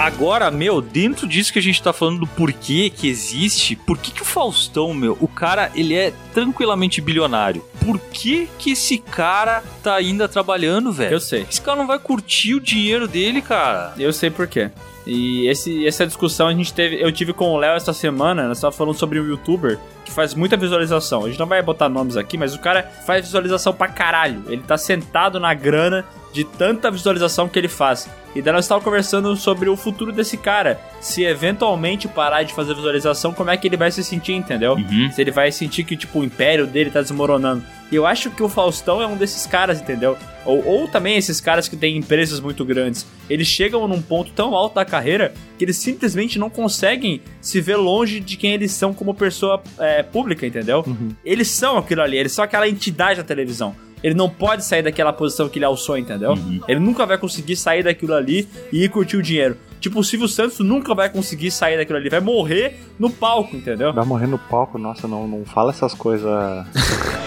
[0.07, 4.09] Agora, meu, dentro disso que a gente tá falando do porquê que existe, por que
[4.09, 7.61] que o Faustão, meu, o cara, ele é tranquilamente bilionário.
[7.83, 11.11] Por que que esse cara tá ainda trabalhando, velho?
[11.11, 11.45] Eu sei.
[11.49, 13.95] Esse cara não vai curtir o dinheiro dele, cara.
[13.99, 14.71] Eu sei por quê.
[15.05, 18.61] E esse, essa discussão a gente teve, eu tive com o Léo essa semana, nós
[18.61, 21.25] tava falando sobre um youtuber que faz muita visualização.
[21.25, 24.43] A gente não vai botar nomes aqui, mas o cara faz visualização pra caralho.
[24.47, 26.05] Ele tá sentado na grana
[26.37, 28.07] de tanta visualização que ele faz.
[28.35, 30.79] E daí nós estávamos conversando sobre o futuro desse cara.
[31.01, 34.75] Se eventualmente parar de fazer visualização, como é que ele vai se sentir, entendeu?
[35.11, 37.63] Se ele vai sentir que, tipo, o império dele tá desmoronando.
[37.91, 40.15] E eu acho que o Faustão é um desses caras, entendeu?
[40.45, 43.07] Ou, ou também esses caras que têm empresas muito grandes.
[43.27, 47.77] Eles chegam num ponto tão alto da carreira que eles simplesmente não conseguem se ver
[47.77, 50.85] longe de quem eles são como pessoa é, pública, entendeu?
[51.25, 53.75] Eles são aquilo ali, eles são aquela entidade da televisão.
[54.03, 56.33] Ele não pode sair daquela posição que ele alçou, entendeu?
[56.67, 59.57] Ele nunca vai conseguir sair daquilo ali e ir curtir o dinheiro.
[59.79, 62.09] Tipo, o Silvio Santos nunca vai conseguir sair daquilo ali.
[62.09, 63.93] Vai morrer no palco, entendeu?
[63.93, 66.29] Vai morrer no palco, nossa, não, não fala essas coisas.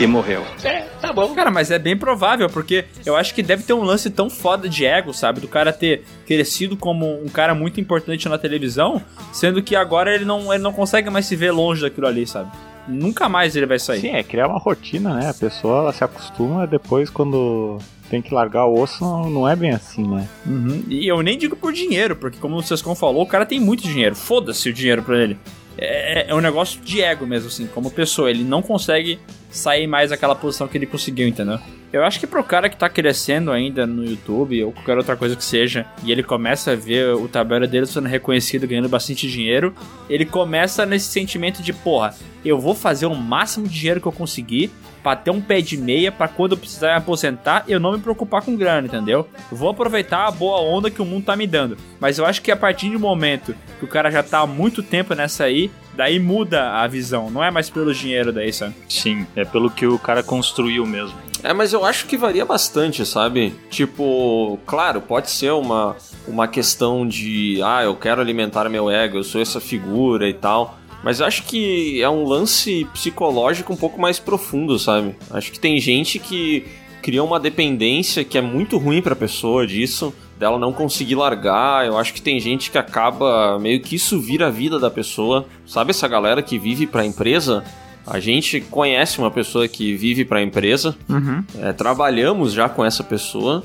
[0.00, 0.44] e morreu.
[0.64, 1.32] É, tá bom.
[1.34, 4.68] Cara, mas é bem provável, porque eu acho que deve ter um lance tão foda
[4.68, 5.40] de ego, sabe?
[5.40, 9.00] Do cara ter crescido como um cara muito importante na televisão,
[9.32, 12.50] sendo que agora ele não, ele não consegue mais se ver longe daquilo ali, sabe?
[12.88, 14.00] Nunca mais ele vai sair.
[14.00, 15.30] Sim, é criar uma rotina, né?
[15.30, 17.78] A pessoa ela se acostuma, depois quando
[18.10, 20.28] tem que largar o osso, não, é bem assim, né?
[20.44, 20.84] Uhum.
[20.88, 23.84] E eu nem digo por dinheiro, porque como o Sescon falou, o cara tem muito
[23.84, 24.16] dinheiro.
[24.16, 25.38] Foda-se o dinheiro pra ele.
[25.78, 28.30] É, é um negócio de ego mesmo, assim, como pessoa.
[28.30, 29.18] Ele não consegue
[29.50, 31.58] sair mais daquela posição que ele conseguiu, entendeu?
[31.92, 35.34] Eu acho que pro cara que tá crescendo ainda no YouTube ou qualquer outra coisa
[35.34, 39.74] que seja, e ele começa a ver o trabalho dele sendo reconhecido, ganhando bastante dinheiro,
[40.08, 44.12] ele começa nesse sentimento de, porra, eu vou fazer o máximo de dinheiro que eu
[44.12, 44.70] conseguir
[45.02, 47.98] pra ter um pé de meia pra quando eu precisar me aposentar eu não me
[47.98, 49.28] preocupar com grana, entendeu?
[49.50, 51.76] Eu vou aproveitar a boa onda que o mundo tá me dando.
[51.98, 54.82] Mas eu acho que a partir do momento que o cara já tá há muito
[54.82, 57.30] tempo nessa aí, daí muda a visão.
[57.30, 58.74] Não é mais pelo dinheiro daí, sabe?
[58.88, 61.16] Sim, é pelo que o cara construiu mesmo.
[61.42, 63.54] É, mas eu acho que varia bastante, sabe?
[63.70, 65.96] Tipo, claro, pode ser uma,
[66.28, 70.78] uma questão de, ah, eu quero alimentar meu ego, eu sou essa figura e tal.
[71.02, 75.14] Mas acho que é um lance psicológico um pouco mais profundo, sabe?
[75.30, 76.64] Acho que tem gente que
[77.02, 81.86] cria uma dependência que é muito ruim pra pessoa disso, dela não conseguir largar.
[81.86, 85.46] Eu acho que tem gente que acaba meio que isso vira a vida da pessoa.
[85.66, 87.64] Sabe essa galera que vive pra empresa?
[88.06, 91.44] A gente conhece uma pessoa que vive pra empresa, Uhum.
[91.60, 93.62] é, trabalhamos já com essa pessoa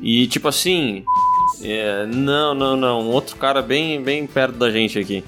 [0.00, 1.04] e tipo assim,
[1.62, 5.22] é, não, não, não, um outro cara bem, bem perto da gente aqui.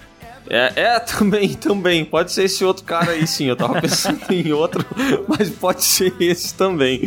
[0.48, 2.04] É, é, também, também.
[2.04, 3.46] Pode ser esse outro cara aí, sim.
[3.46, 4.84] Eu tava pensando em outro,
[5.26, 7.00] mas pode ser esse também.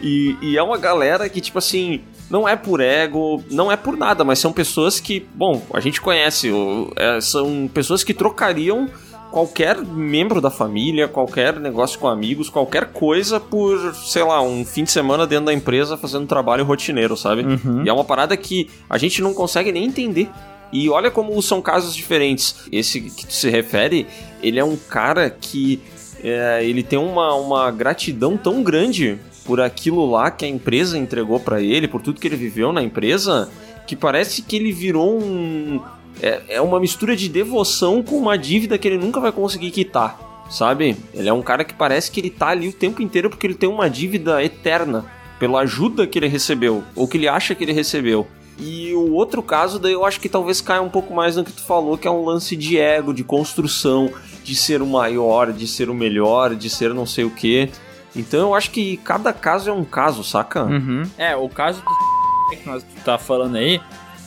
[0.00, 3.96] E, e é uma galera que, tipo assim, não é por ego, não é por
[3.96, 6.50] nada, mas são pessoas que, bom, a gente conhece.
[6.96, 8.88] é, são pessoas que trocariam
[9.34, 14.84] qualquer membro da família, qualquer negócio com amigos, qualquer coisa por, sei lá, um fim
[14.84, 17.42] de semana dentro da empresa fazendo trabalho rotineiro, sabe?
[17.42, 17.82] Uhum.
[17.84, 20.30] E é uma parada que a gente não consegue nem entender.
[20.74, 22.56] E olha como são casos diferentes.
[22.72, 24.08] Esse que tu se refere,
[24.42, 25.80] ele é um cara que
[26.20, 31.38] é, ele tem uma, uma gratidão tão grande por aquilo lá que a empresa entregou
[31.38, 33.48] pra ele, por tudo que ele viveu na empresa,
[33.86, 35.80] que parece que ele virou um.
[36.20, 40.44] É, é uma mistura de devoção com uma dívida que ele nunca vai conseguir quitar,
[40.50, 40.96] sabe?
[41.14, 43.54] Ele é um cara que parece que ele tá ali o tempo inteiro porque ele
[43.54, 45.04] tem uma dívida eterna
[45.38, 48.26] pela ajuda que ele recebeu, ou que ele acha que ele recebeu.
[48.58, 51.52] E o outro caso, daí eu acho que talvez caia um pouco mais no que
[51.52, 54.12] tu falou, que é um lance de ego, de construção,
[54.44, 57.70] de ser o maior, de ser o melhor, de ser não sei o quê.
[58.14, 60.64] Então eu acho que cada caso é um caso, saca?
[60.64, 61.02] Uhum.
[61.18, 63.80] É, o caso do que nós tá falando aí,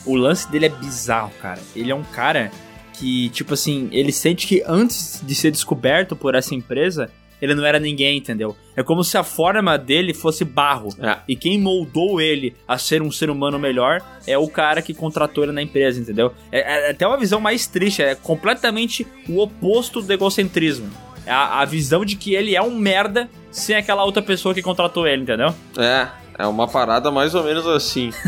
[0.04, 1.60] o lance dele é bizarro, cara.
[1.74, 2.50] Ele é um cara
[2.94, 7.64] que, tipo assim, ele sente que antes de ser descoberto por essa empresa, ele não
[7.64, 8.56] era ninguém, entendeu?
[8.76, 10.88] É como se a forma dele fosse barro.
[11.26, 15.44] E quem moldou ele a ser um ser humano melhor é o cara que contratou
[15.44, 16.32] ele na empresa, entendeu?
[16.50, 20.90] É, é até uma visão mais triste, é completamente o oposto do egocentrismo.
[21.26, 24.62] É a, a visão de que ele é um merda sem aquela outra pessoa que
[24.62, 25.54] contratou ele, entendeu?
[25.76, 28.10] É, É uma parada mais ou menos assim.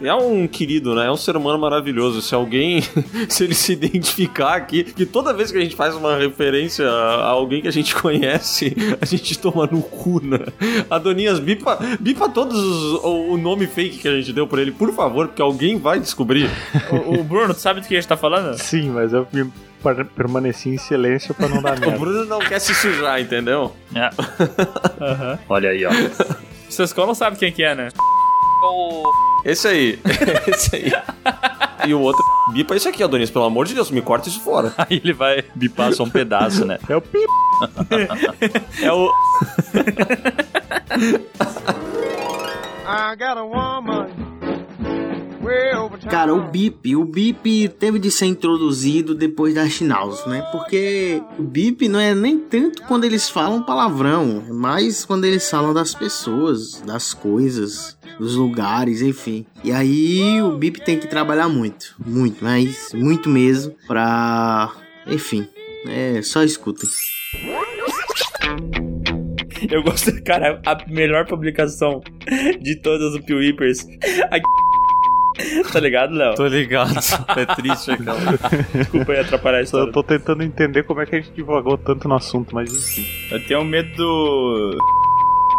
[0.00, 1.06] É um querido, né?
[1.06, 2.22] É um ser humano maravilhoso.
[2.22, 2.82] Se alguém,
[3.28, 7.26] se ele se identificar aqui, que toda vez que a gente faz uma referência a
[7.26, 10.38] alguém que a gente conhece, a gente toma no cu, né?
[10.88, 14.70] Adoninhas, bipa, bipa todos os, o, o nome fake que a gente deu pra ele,
[14.70, 16.48] por favor, porque alguém vai descobrir.
[17.08, 18.56] O, o Bruno, tu sabe do que a gente tá falando?
[18.58, 19.50] Sim, mas eu me
[19.82, 21.98] per- permaneci em silêncio pra não dar O merda.
[21.98, 23.72] Bruno não quer se sujar, entendeu?
[23.94, 24.10] É.
[25.48, 25.90] Olha aí, ó.
[26.68, 27.88] Sescon não sabe quem que é, né?
[29.44, 29.98] Esse aí.
[30.48, 30.92] Esse aí.
[31.86, 34.74] E o outro, bipa isso aqui, Adonis, pelo amor de Deus, me corta isso fora.
[34.78, 36.78] Aí ele vai bipar só um pedaço, né?
[36.88, 37.28] É o pip.
[38.82, 39.08] É o.
[42.88, 44.25] I got a woman.
[46.08, 50.42] Cara, o bip, o bip teve de ser introduzido depois da Schnauz, né?
[50.52, 55.48] Porque o bip não é nem tanto quando eles falam palavrão, é mais quando eles
[55.48, 59.46] falam das pessoas, das coisas, dos lugares, enfim.
[59.64, 64.72] E aí o bip tem que trabalhar muito, muito, mas muito mesmo pra,
[65.06, 65.48] enfim,
[65.86, 66.88] é só escutem.
[69.70, 72.00] Eu gosto, cara, a melhor publicação
[72.60, 73.86] de todas do Pio Whippers.
[74.30, 74.38] A...
[75.72, 76.34] Tá ligado, Léo?
[76.34, 76.94] Tô ligado.
[77.36, 78.18] É triste aquela.
[78.74, 82.08] Desculpa aí atrapalhar a Eu tô tentando entender como é que a gente divagou tanto
[82.08, 83.06] no assunto, mas enfim.
[83.30, 84.78] Eu tenho medo do.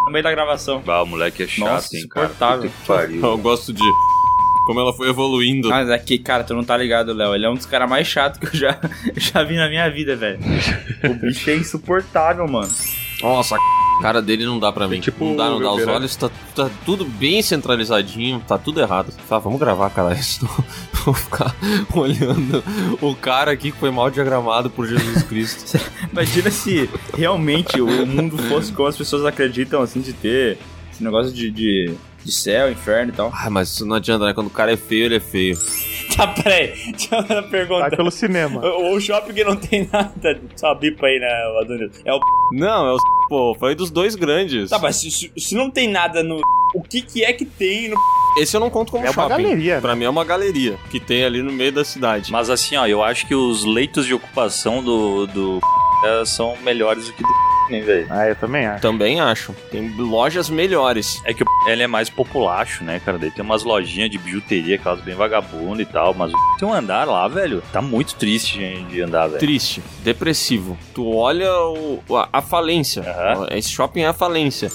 [0.06, 0.82] No meio da gravação.
[0.88, 2.30] Ah, o moleque é chato, Nossa, hein, cara.
[2.60, 3.22] que pariu.
[3.22, 3.84] Eu gosto de
[4.68, 5.70] como ela foi evoluindo.
[5.70, 7.34] Mas aqui, cara, tu não tá ligado, Léo.
[7.34, 8.78] Ele é um dos caras mais chatos que eu já,
[9.16, 10.40] já vi na minha vida, velho.
[11.06, 12.70] O bicho é insuportável, mano.
[13.22, 13.58] Nossa, a
[14.02, 15.00] cara dele não dá pra mim.
[15.00, 15.72] tipo não dá, não dá.
[15.72, 19.12] Os olhos tá, tá tudo bem centralizadinho, tá tudo errado.
[19.28, 20.16] Fala, vamos gravar, cara.
[21.08, 21.56] Eu vou ficar
[21.94, 22.62] olhando
[23.02, 25.80] o cara aqui que foi mal diagramado por Jesus Cristo.
[26.12, 30.58] Imagina se realmente o mundo fosse como as pessoas acreditam, assim, de ter
[30.92, 31.94] esse negócio de, de,
[32.26, 33.32] de céu, inferno e tal.
[33.34, 34.34] ah, mas isso não adianta, né?
[34.34, 35.58] Quando o cara é feio, ele é feio.
[36.16, 36.68] Tá, peraí.
[36.92, 37.82] Deixa eu fazer uma pergunta.
[37.82, 38.62] Vai pelo cinema.
[38.66, 40.42] O, o shopping que não tem nada.
[40.56, 41.28] Só bipa aí, né,
[41.62, 42.02] Adonis?
[42.06, 42.20] É o.
[42.54, 42.98] Não, é o.
[43.30, 44.70] Pô, falei dos dois grandes.
[44.70, 46.40] Tá, mas se, se- se não tem nada no.
[46.74, 47.96] O que que é que tem no.
[48.40, 49.44] Esse eu não conto como É uma shopping.
[49.44, 49.82] galeria, né?
[49.82, 52.32] Pra mim é uma galeria que tem ali no meio da cidade.
[52.32, 55.87] Mas assim, ó, eu acho que os leitos de ocupação do, do é,
[56.26, 57.30] são melhores do que do
[57.70, 58.08] né, velho.
[58.10, 58.82] Ah, eu também acho.
[58.82, 59.54] Também acho.
[59.72, 61.22] Tem lojas melhores.
[61.26, 63.18] É que o ele é mais populacho, né, cara?
[63.18, 66.74] Daí tem umas lojinhas de bijuteria, aquelas bem vagabundas e tal, mas o tem um
[66.74, 69.40] andar lá, velho, tá muito triste de- de andar, velho.
[69.40, 70.78] Triste, depressivo.
[70.94, 73.04] Tu olha o- a, a falência.
[73.52, 74.72] Esse shopping é a falência.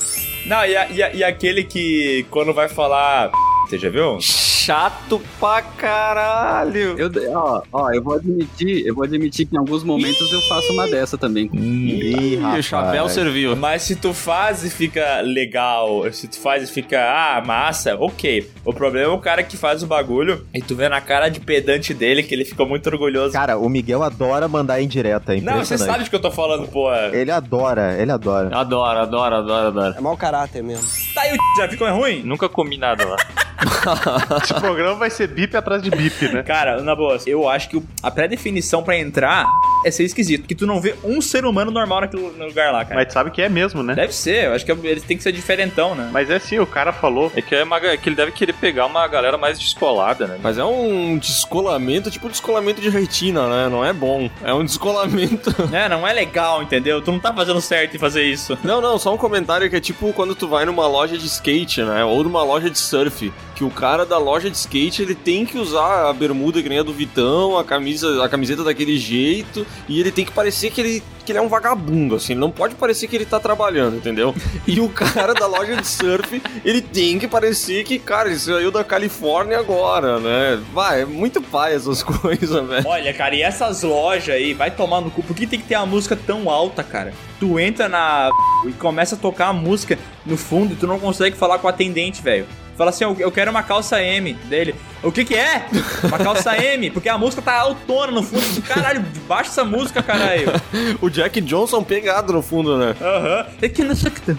[0.47, 3.31] Não, e, a- e a- e aquele que quando vai falar.
[3.66, 4.18] Você já viu?
[4.65, 6.97] Chato pra caralho.
[6.97, 10.73] Eu, ó, ó, eu vou admitir, eu vou admitir que em alguns momentos eu faço
[10.73, 11.51] uma dessa também.
[11.53, 13.57] Ih, E o chapéu serviu.
[13.57, 18.49] Mas se tu faz e fica legal, se tu faz e fica, ah, massa, ok.
[18.65, 21.41] O problema é o cara que faz o bagulho e tu vê na cara de
[21.41, 23.33] pedante dele que ele ficou muito orgulhoso.
[23.33, 26.69] Cara, o Miguel adora mandar indireta, é Não, você sabe de que eu tô falando,
[26.69, 26.89] pô.
[27.13, 28.57] Ele adora, ele adora.
[28.57, 29.95] Adora, adora, adora, adora.
[29.99, 30.87] É mau caráter mesmo.
[31.23, 32.23] Tá aí o já ficou ruim?
[32.25, 33.16] Nunca comi nada lá.
[34.43, 36.43] Esse programa vai ser bip atrás de bip, né?
[36.43, 39.47] Cara, na boa, eu acho que a pré-definição pra entrar
[39.85, 40.47] é ser esquisito.
[40.47, 42.97] Que tu não vê um ser humano normal naquele lugar lá, cara.
[42.97, 43.95] Mas tu sabe que é mesmo, né?
[43.95, 46.09] Deve ser, eu acho que eles têm que ser diferentão, né?
[46.12, 47.33] Mas é assim, o cara falou.
[47.37, 50.39] É que, é uma, é que ele deve querer pegar uma galera mais descolada, né?
[50.43, 53.68] Mas é um descolamento, tipo descolamento de retina, né?
[53.68, 54.31] Não é bom.
[54.43, 55.53] É um descolamento.
[55.73, 57.01] É, não é legal, entendeu?
[57.01, 58.59] Tu não tá fazendo certo em fazer isso.
[58.62, 61.83] Não, não, só um comentário que é tipo quando tu vai numa loja de skate,
[61.83, 62.05] né?
[62.05, 63.33] Ou numa loja de surf.
[63.55, 66.79] Que o cara da loja de skate, ele tem que usar a bermuda que nem
[66.79, 70.81] a do Vitão, a camisa, a camiseta daquele jeito, e ele tem que parecer que
[70.81, 72.33] ele, que ele é um vagabundo, assim.
[72.33, 74.35] Ele não pode parecer que ele tá trabalhando, entendeu?
[74.67, 78.71] E o cara da loja de surf, ele tem que parecer que, cara, ele saiu
[78.71, 80.63] da Califórnia agora, né?
[80.73, 82.87] Vai, é muito pai essas coisas, velho.
[82.87, 85.23] Olha, cara, e essas lojas aí, vai tomar no cu.
[85.23, 87.13] Por que tem que ter uma música tão alta, cara?
[87.43, 88.30] Tu entra na.
[88.64, 91.70] e começa a tocar a música no fundo e tu não consegue falar com o
[91.70, 92.47] atendente, velho.
[92.78, 94.76] Fala assim, eu quero uma calça M dele.
[95.03, 95.66] O que que é?
[96.07, 98.62] Uma calça M, porque a música tá autona no fundo.
[98.62, 100.47] Caralho, baixa essa música, caralho.
[101.03, 102.95] O Jack Johnson pegado no fundo, né?
[103.01, 103.47] Aham.
[103.61, 104.32] É que não sei o que-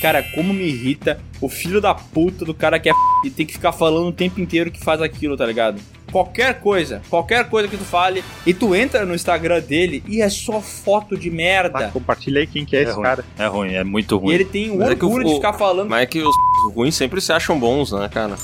[0.00, 2.98] Cara, como me irrita o filho da puta do cara que é f...
[3.24, 5.80] e tem que ficar falando o tempo inteiro que faz aquilo, tá ligado?
[6.12, 10.28] Qualquer coisa, qualquer coisa que tu fale, e tu entra no Instagram dele e é
[10.28, 11.88] só foto de merda.
[11.92, 13.02] Compartilha aí quem que é, esse ruim.
[13.02, 13.24] cara.
[13.38, 14.34] É ruim, é muito E ruim.
[14.34, 15.88] ele tem o Mas é que orgulho o- de ficar falando.
[15.88, 16.34] Mas é que os
[16.74, 18.36] ruins sempre se acham bons, né, cara?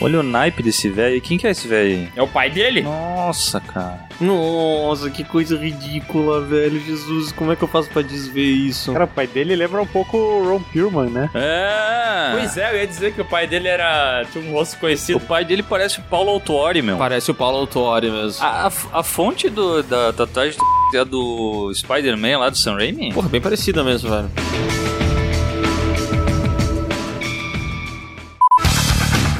[0.00, 1.20] Olha o naipe desse velho.
[1.20, 2.08] Quem que é esse velho aí?
[2.16, 2.82] É o pai dele?
[2.82, 4.06] Nossa, cara.
[4.20, 6.80] Nossa, que coisa ridícula, velho.
[6.80, 8.92] Jesus, como é que eu faço pra desver isso?
[8.92, 11.30] Cara, o pai dele lembra um pouco o Ron Perlman, né?
[11.34, 12.32] É.
[12.32, 14.24] Pois é, eu ia dizer que o pai dele era.
[14.32, 15.18] tinha um rosto conhecido.
[15.18, 16.96] O pai dele parece o Paulo Autuori, meu.
[16.96, 18.44] Parece o Paulo Autuori mesmo.
[18.44, 20.58] A, a, a fonte do, da tatuagem
[20.94, 23.12] é a do Spider-Man lá do Sam Raimi?
[23.12, 24.97] Porra, bem parecida mesmo, velho.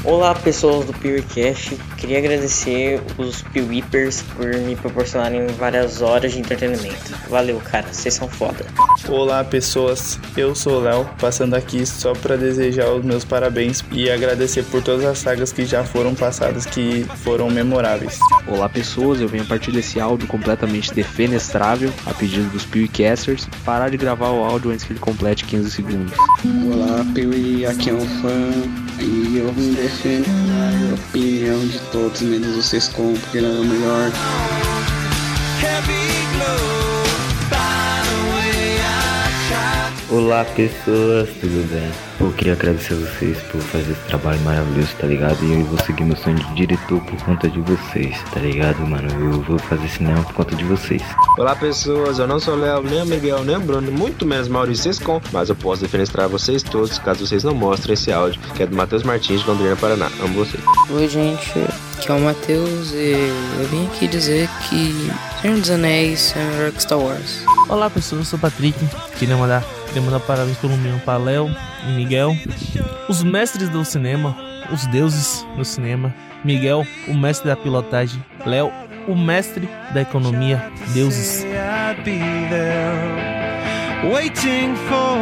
[0.09, 7.15] Olá pessoas do PeerCast, queria agradecer os PeerWeepers por me proporcionarem várias horas de entretenimento.
[7.29, 8.65] Valeu, cara, vocês são foda.
[9.07, 14.11] Olá pessoas, eu sou o Léo, passando aqui só para desejar os meus parabéns e
[14.11, 18.19] agradecer por todas as sagas que já foram passadas que foram memoráveis.
[18.47, 23.91] Olá pessoas, eu venho a partir desse áudio completamente defenestrável, a pedido dos PewCasters, parar
[23.91, 26.15] de gravar o áudio antes que ele complete 15 segundos.
[26.73, 30.27] Olá, Piuí, aqui é um fã e eu vim defender
[30.91, 34.13] a opinião de todos, menos vocês com, porque não é o melhor.
[40.11, 41.93] Olá pessoas, tudo bem?
[42.19, 45.37] Eu queria agradecer a vocês por fazer esse trabalho maravilhoso, tá ligado?
[45.45, 49.07] E eu vou seguir meu sonho de diretor por conta de vocês, tá ligado, mano?
[49.23, 51.03] Eu vou fazer cinema por conta de vocês.
[51.37, 54.49] Olá pessoas, eu não sou o Léo, nem o Miguel, nem o Bruno, muito menos
[54.49, 58.63] Maurício Sescom, mas eu posso defenestrar vocês todos caso vocês não mostrem esse áudio, que
[58.63, 60.11] é do Matheus Martins de Londrina, Paraná.
[60.23, 60.65] Amo vocês.
[60.89, 61.53] Oi gente,
[61.99, 63.13] aqui é o Matheus e
[63.61, 67.43] eu vim aqui dizer que Senhor dos Anéis é melhor que Star Wars.
[67.69, 68.79] Olá pessoas, eu sou o Patrick,
[69.19, 71.51] queria mandar, queria mandar parabéns pelo meu para Léo
[71.89, 72.37] e Miguel,
[73.09, 74.37] os mestres do cinema,
[74.73, 76.15] os deuses do cinema,
[76.45, 78.71] Miguel, o mestre da pilotagem, Léo,
[79.07, 80.63] o mestre da economia,
[80.93, 81.45] deuses.
[84.13, 85.19] Waiting for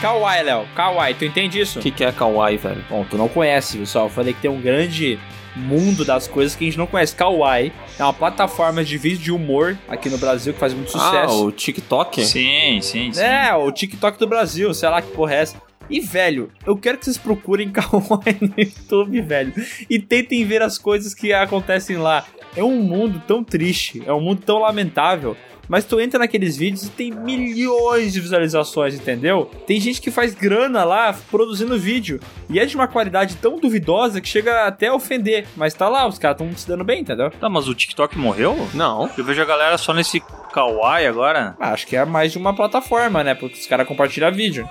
[0.00, 0.64] Kawaii, Léo.
[0.76, 1.80] Kawaii, tu entende isso?
[1.80, 2.84] O que, que é Kawaii, velho?
[2.88, 4.06] Bom, tu não conhece, pessoal.
[4.06, 5.18] Eu falei que tem um grande
[5.58, 7.14] mundo das coisas que a gente não conhece.
[7.14, 11.00] Kawaii é uma plataforma de vídeo de humor aqui no Brasil que faz muito Ah,
[11.00, 11.46] sucesso.
[11.46, 12.24] o TikTok?
[12.24, 13.20] Sim, sim, sim.
[13.22, 15.60] É, o TikTok do Brasil, sei lá que porra é essa.
[15.90, 19.52] E, velho, eu quero que vocês procurem Kawaii no YouTube, velho.
[19.88, 22.24] E tentem ver as coisas que acontecem lá.
[22.56, 25.36] É um mundo tão triste, é um mundo tão lamentável.
[25.68, 29.50] Mas tu entra naqueles vídeos e tem milhões de visualizações, entendeu?
[29.66, 32.18] Tem gente que faz grana lá produzindo vídeo.
[32.48, 35.46] E é de uma qualidade tão duvidosa que chega até a ofender.
[35.56, 37.30] Mas tá lá, os caras estão se dando bem, entendeu?
[37.30, 38.56] Tá, mas o TikTok morreu?
[38.72, 39.10] Não.
[39.16, 40.20] Eu vejo a galera só nesse
[40.52, 41.54] Kawaii agora.
[41.60, 43.34] Ah, Acho que é mais de uma plataforma, né?
[43.34, 44.68] Porque os caras compartilham vídeo.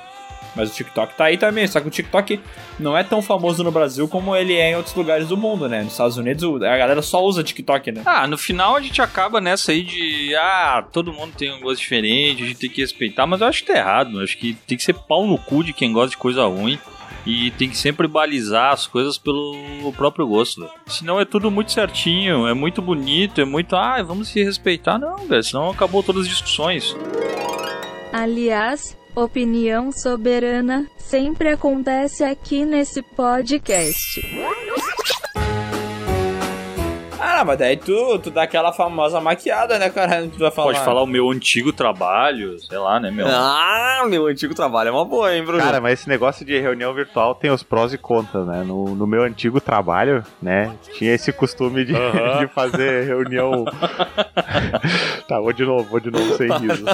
[0.57, 2.39] Mas o TikTok tá aí também, só que o TikTok
[2.79, 5.83] não é tão famoso no Brasil como ele é em outros lugares do mundo, né?
[5.83, 8.01] Nos Estados Unidos a galera só usa TikTok, né?
[8.05, 10.35] Ah, no final a gente acaba nessa aí de.
[10.35, 13.61] Ah, todo mundo tem um gosto diferente, a gente tem que respeitar, mas eu acho
[13.63, 14.17] que tá errado.
[14.17, 16.79] Eu acho que tem que ser pau no cu de quem gosta de coisa ruim.
[17.25, 20.61] E tem que sempre balizar as coisas pelo próprio gosto.
[20.61, 20.71] velho.
[20.87, 23.75] Senão é tudo muito certinho, é muito bonito, é muito.
[23.75, 24.97] Ah, vamos se respeitar.
[24.97, 25.43] Não, velho.
[25.43, 26.95] Senão acabou todas as discussões.
[28.13, 34.21] Aliás, opinião soberana sempre acontece aqui nesse podcast.
[37.19, 40.27] Ah, mas daí tu, tu dá aquela famosa maquiada, né, cara?
[40.27, 40.73] Tu vai falar.
[40.73, 43.27] Pode falar o meu antigo trabalho, sei lá, né, meu?
[43.27, 45.63] Ah, meu antigo trabalho é uma boa, hein, Bruno?
[45.63, 48.63] Cara, mas esse negócio de reunião virtual tem os prós e contras, né?
[48.63, 51.93] No, no meu antigo trabalho, né, tinha esse costume de,
[52.39, 53.65] de fazer reunião.
[55.27, 56.85] tá, vou de novo, vou de novo sem riso.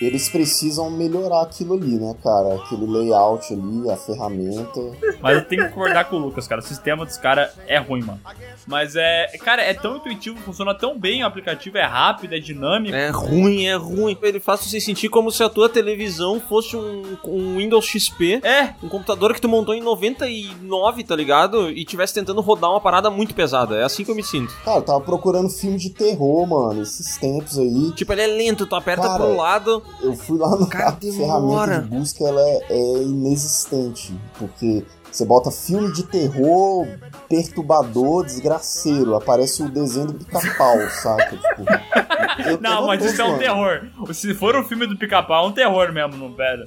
[0.00, 2.54] Eles precisam melhorar aquilo ali, né, cara?
[2.54, 4.80] Aquele layout ali, a ferramenta.
[5.20, 6.60] Mas eu tenho que concordar com o Lucas, cara.
[6.60, 8.20] O sistema dos caras é ruim, mano.
[8.66, 9.26] Mas é.
[9.38, 12.94] Cara, é tão intuitivo, funciona tão bem o aplicativo, é rápido, é dinâmico.
[12.94, 14.16] É ruim, é ruim.
[14.22, 18.40] Ele faz você sentir como se a tua televisão fosse um, um Windows XP.
[18.42, 18.74] É.
[18.82, 21.70] Um computador que tu montou em 99, tá ligado?
[21.70, 23.76] E tivesse tentando rodar uma parada muito pesada.
[23.76, 24.52] É assim que eu me sinto.
[24.64, 27.92] Cara, eu tava procurando filme de terror, mano, esses tempos aí.
[27.92, 29.82] Tipo, ele é lento, tu aperta Cara, pro lado.
[30.02, 34.14] Eu fui lá no Cara, a ferramenta de busca, ela é, é inexistente.
[34.38, 34.84] Porque
[35.18, 36.86] você bota filme de terror
[37.28, 39.16] perturbador, desgraceiro.
[39.16, 41.36] Aparece o desenho do pica-pau, saca?
[41.36, 43.88] Tipo, eu Não, tô mas isso é um terror.
[44.12, 46.62] Se for um filme do pica-pau, é um terror mesmo, não pera.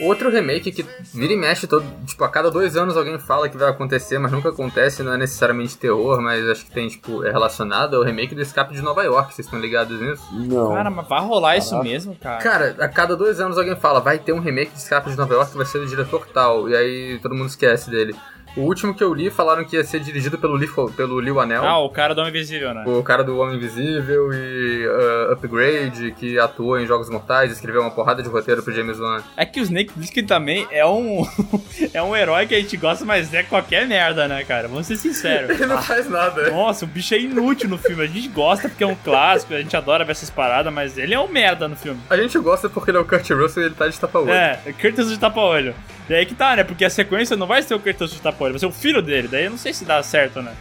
[0.00, 1.84] Outro remake que vira e mexe todo.
[2.06, 5.16] Tipo, a cada dois anos alguém fala que vai acontecer, mas nunca acontece, não é
[5.16, 9.02] necessariamente terror, mas acho que tem, tipo, é relacionado ao remake do Escape de Nova
[9.02, 10.22] York, vocês estão ligados nisso?
[10.32, 10.72] Não.
[10.72, 12.42] Cara, mas vai rolar isso mesmo, cara?
[12.42, 15.34] Cara, a cada dois anos alguém fala, vai ter um remake de Escape de Nova
[15.34, 18.14] York que vai ser do diretor tal, e aí todo mundo esquece dele.
[18.56, 21.64] O último que eu li falaram que ia ser dirigido pelo Lee, pelo Lee Anel.
[21.64, 22.84] Ah, o cara do Homem Invisível, né?
[22.86, 27.90] O cara do Homem Invisível e uh, Upgrade, que atua em Jogos Mortais, escreveu uma
[27.90, 29.22] porrada de roteiro pro James Wan.
[29.36, 31.26] É que o Snake Plissken também é um
[31.92, 34.68] é um herói que a gente gosta, mas é qualquer merda, né, cara?
[34.68, 35.48] Vamos ser sinceros.
[35.50, 36.50] Ele não faz nada.
[36.50, 38.02] Nossa, o bicho é inútil no filme.
[38.02, 41.14] A gente gosta porque é um clássico, a gente adora ver essas paradas, mas ele
[41.14, 42.00] é um merda no filme.
[42.08, 44.30] A gente gosta porque ele é o Kurt Russell e ele tá de tapa-olho.
[44.30, 45.74] É, Curtis de tapa-olho.
[46.08, 46.64] E aí que tá, né?
[46.64, 49.28] Porque a sequência não vai ser o Curtis de tapa-olho, vai ser o filho dele.
[49.28, 50.54] Daí eu não sei se dá certo, né?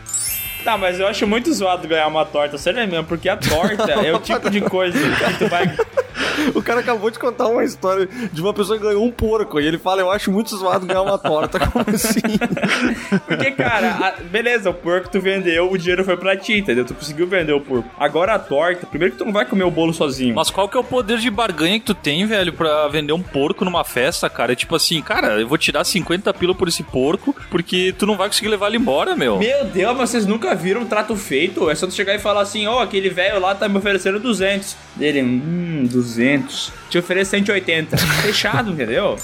[0.63, 4.13] Tá, mas eu acho muito zoado ganhar uma torta, sério mesmo, porque a torta é
[4.13, 5.73] o tipo de coisa que tu vai.
[6.55, 9.65] O cara acabou de contar uma história de uma pessoa que ganhou um porco e
[9.65, 11.59] ele fala: Eu acho muito zoado ganhar uma torta.
[11.69, 12.21] Como assim?
[13.27, 16.85] Porque, cara, a- beleza, o porco tu vendeu, o dinheiro foi pra ti, entendeu?
[16.85, 17.89] Tu conseguiu vender o porco.
[17.99, 20.33] Agora a torta, primeiro que tu não vai comer o bolo sozinho.
[20.35, 23.21] Mas qual que é o poder de barganha que tu tem, velho, pra vender um
[23.21, 24.53] porco numa festa, cara?
[24.53, 28.17] É tipo assim, cara, eu vou tirar 50 pila por esse porco, porque tu não
[28.17, 29.37] vai conseguir levar ele embora, meu.
[29.39, 31.69] Meu Deus, mas vocês nunca viram um trato feito?
[31.69, 34.75] É só tu chegar e falar assim, ó, aquele velho lá tá me oferecendo 200.
[34.95, 36.71] Dele, hum, 200.
[36.89, 37.97] Te oferece 180.
[38.21, 39.15] Fechado, entendeu?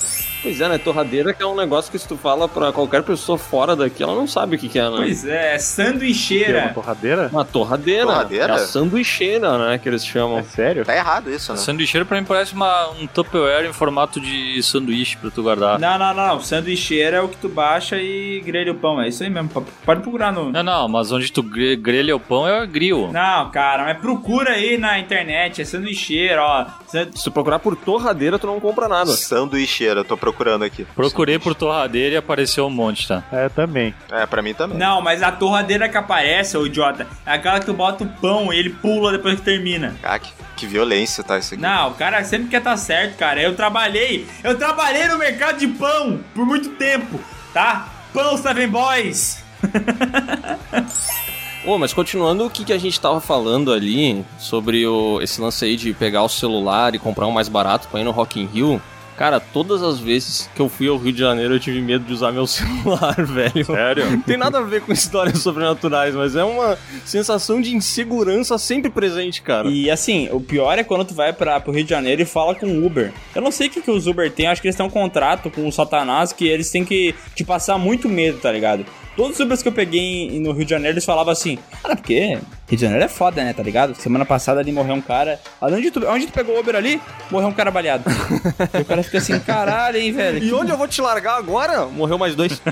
[0.48, 0.78] Pois é, né?
[0.78, 4.16] Torradeira que é um negócio que se tu fala pra qualquer pessoa fora daqui, ela
[4.16, 4.98] não sabe o que, que é, né?
[4.98, 6.72] Pois é, sanduicheira.
[6.74, 7.30] torradeira?
[7.32, 8.06] Uma torradeira.
[8.06, 8.54] Torradeira?
[8.54, 9.78] É a sanduicheira, né?
[9.78, 10.40] Que eles chamam.
[10.40, 10.86] É sério?
[10.86, 11.58] Tá errado isso, né?
[11.58, 15.80] Sanduicheiro pra mim parece uma, um Tupperware em formato de sanduíche pra tu guardar.
[15.80, 16.40] Não, não, não.
[16.42, 19.02] Sanduicheira é o que tu baixa e grelha o pão.
[19.02, 19.50] É isso aí mesmo.
[19.86, 20.52] Pode procurar no.
[20.52, 23.10] Não, não, mas onde tu gre- grelha o pão é o grill.
[23.12, 25.62] Não, cara, mas procura aí na internet.
[25.62, 26.66] É sanduicheira, ó.
[26.88, 29.12] Se tu procurar por torradeira, tu não compra nada.
[29.12, 30.86] Sanduicheira, eu tô procurando aqui.
[30.96, 33.24] Procurei por torradeira e apareceu um monte, tá?
[33.32, 33.94] É, também.
[34.12, 34.78] É, pra mim também.
[34.78, 38.54] Não, mas a torradeira que aparece, ô idiota, é aquela que tu bota o pão
[38.54, 39.96] e ele pula depois que termina.
[40.04, 41.40] Ah, que, que violência, tá?
[41.40, 41.64] Isso aqui.
[41.64, 43.42] Não, o cara sempre quer tá certo, cara.
[43.42, 47.20] Eu trabalhei, eu trabalhei no mercado de pão por muito tempo,
[47.54, 47.88] tá?
[48.14, 49.44] Pão Seven Boys.
[51.66, 55.66] Ô, mas continuando o que, que a gente tava falando ali sobre o, esse lance
[55.66, 58.46] aí de pegar o celular e comprar um mais barato pra ir no Rock in
[58.46, 58.82] Rio.
[59.18, 62.14] Cara, todas as vezes que eu fui ao Rio de Janeiro eu tive medo de
[62.14, 63.66] usar meu celular, velho.
[63.66, 64.12] Sério?
[64.12, 68.92] Não tem nada a ver com histórias sobrenaturais, mas é uma sensação de insegurança sempre
[68.92, 69.68] presente, cara.
[69.70, 72.54] E assim, o pior é quando tu vai pra, pro Rio de Janeiro e fala
[72.54, 73.12] com o Uber.
[73.34, 75.50] Eu não sei o que, que os Uber têm, acho que eles têm um contrato
[75.50, 78.86] com o Satanás que eles têm que te passar muito medo, tá ligado?
[79.16, 81.96] Todos os Ubers que eu peguei em- no Rio de Janeiro, eles falavam assim, cara,
[81.96, 83.96] porque Rio de Janeiro é foda, né, tá ligado?
[83.96, 85.40] Semana passada ali morreu um cara.
[85.60, 87.02] Onde tu, onde tu pegou o Uber ali?
[87.32, 88.04] Morreu um cara baleado.
[88.78, 90.44] e o cara fica assim, caralho, hein, velho.
[90.44, 91.86] E onde eu vou te largar agora?
[91.86, 92.62] Morreu mais dois.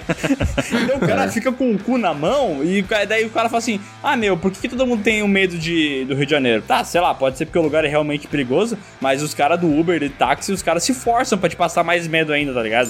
[0.71, 3.79] Então o cara fica com o cu na mão e daí o cara fala assim:
[4.01, 6.61] Ah, meu, por que, que todo mundo tem o medo de, do Rio de Janeiro?
[6.61, 9.67] Tá, sei lá, pode ser porque o lugar é realmente perigoso, mas os caras do
[9.67, 12.89] Uber e táxi, os caras se forçam pra te passar mais medo ainda, tá ligado?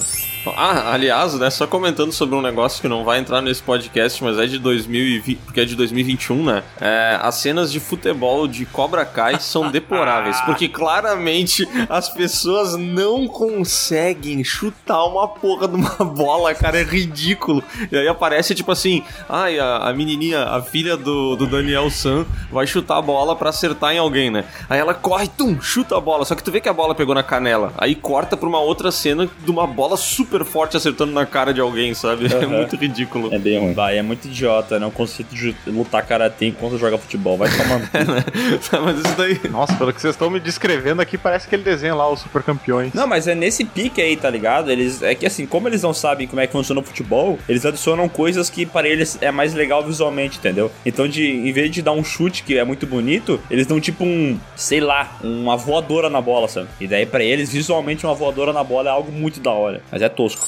[0.56, 4.38] Ah, aliás, né, só comentando sobre um negócio que não vai entrar nesse podcast, mas
[4.38, 6.62] é de 2020, porque é de 2021, né?
[6.80, 13.26] É, as cenas de futebol de Cobra Kai são deploráveis, porque claramente as pessoas não
[13.36, 17.62] conseguem chutar uma porra de uma bola, cara, é ridículo.
[17.92, 22.24] E aí aparece tipo assim, ai, a, a menininha, a filha do, do Daniel San
[22.50, 24.46] vai chutar a bola pra acertar em alguém, né?
[24.70, 27.14] Aí ela corre, tum, chuta a bola, só que tu vê que a bola pegou
[27.14, 27.74] na canela.
[27.76, 31.60] Aí corta pra uma outra cena de uma bola super forte acertando na cara de
[31.60, 32.32] alguém, sabe?
[32.32, 32.48] É Aham.
[32.48, 33.34] muito ridículo.
[33.34, 33.74] É bem ruim.
[33.74, 34.86] Vai, é muito idiota, né?
[34.86, 37.36] O conceito de lutar karatê enquanto joga futebol.
[37.36, 37.86] Vai tomando.
[38.82, 39.40] mas isso daí.
[39.50, 42.94] Nossa, pelo que vocês estão me descrevendo aqui, parece aquele desenho lá, os super campeões.
[42.94, 44.70] Não, mas é nesse pique aí, tá ligado?
[44.70, 47.64] Eles é que assim, como eles não sabem como é que funciona o futebol, eles
[47.64, 50.70] adicionam coisas que para eles é mais legal visualmente, entendeu?
[50.84, 54.04] Então, de em vez de dar um chute que é muito bonito, eles dão tipo
[54.04, 56.68] um, sei lá, uma voadora na bola, sabe?
[56.80, 60.02] E daí pra eles visualmente uma voadora na bola é algo muito da hora, mas
[60.02, 60.46] é tosco.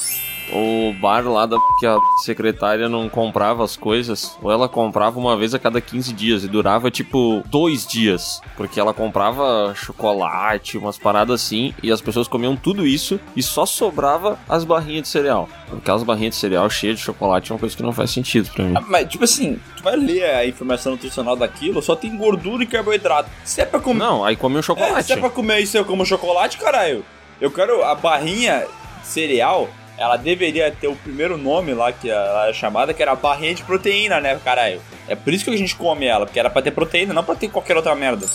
[0.51, 5.37] O bar lá da que a secretária não comprava as coisas, ou ela comprava uma
[5.37, 10.97] vez a cada 15 dias e durava tipo dois dias, porque ela comprava chocolate, umas
[10.97, 15.47] paradas assim, e as pessoas comiam tudo isso e só sobrava as barrinhas de cereal.
[15.71, 18.65] Aquelas barrinhas de cereal cheias de chocolate é uma coisa que não faz sentido pra
[18.65, 18.73] mim.
[18.75, 22.67] Ah, Mas, tipo assim, tu vai ler a informação nutricional daquilo, só tem gordura e
[22.67, 23.29] carboidrato.
[23.43, 23.99] Se é pra comer.
[23.99, 24.97] Não, aí come um chocolate.
[24.97, 27.05] É, se é pra comer isso, eu como chocolate, caralho.
[27.39, 28.65] Eu quero a barrinha
[29.03, 29.69] cereal.
[29.99, 33.63] Ela deveria ter o primeiro nome lá, que ela é chamada, que era barrinha de
[33.63, 34.81] proteína, né, caralho?
[35.07, 37.35] É por isso que a gente come ela, porque era pra ter proteína, não pra
[37.35, 38.25] ter qualquer outra merda.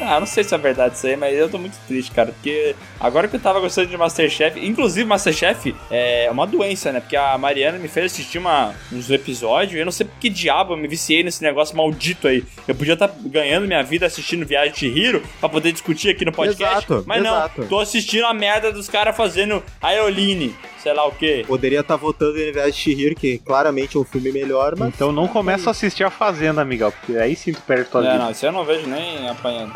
[0.00, 2.32] Ah, não sei se é verdade isso aí, mas eu tô muito triste, cara.
[2.32, 7.00] Porque agora que eu tava gostando de Masterchef, inclusive Masterchef é uma doença, né?
[7.00, 10.30] Porque a Mariana me fez assistir uma, uns episódios e eu não sei por que
[10.30, 12.44] diabo eu me viciei nesse negócio maldito aí.
[12.66, 16.32] Eu podia estar ganhando minha vida assistindo Viagem de Hiro pra poder discutir aqui no
[16.32, 16.76] podcast.
[16.76, 17.60] Exato, mas exato.
[17.60, 20.54] não, tô assistindo a merda dos caras fazendo aeroline.
[20.82, 21.44] Sei lá o quê.
[21.46, 24.88] Poderia estar votando em invés de Shihiro, que claramente é um filme melhor, mas.
[24.88, 28.12] Então não começa a assistir a Fazenda, Miguel, porque aí sim tu perde tua É,
[28.12, 28.24] vida.
[28.24, 29.72] não, isso eu não vejo nem apanhando.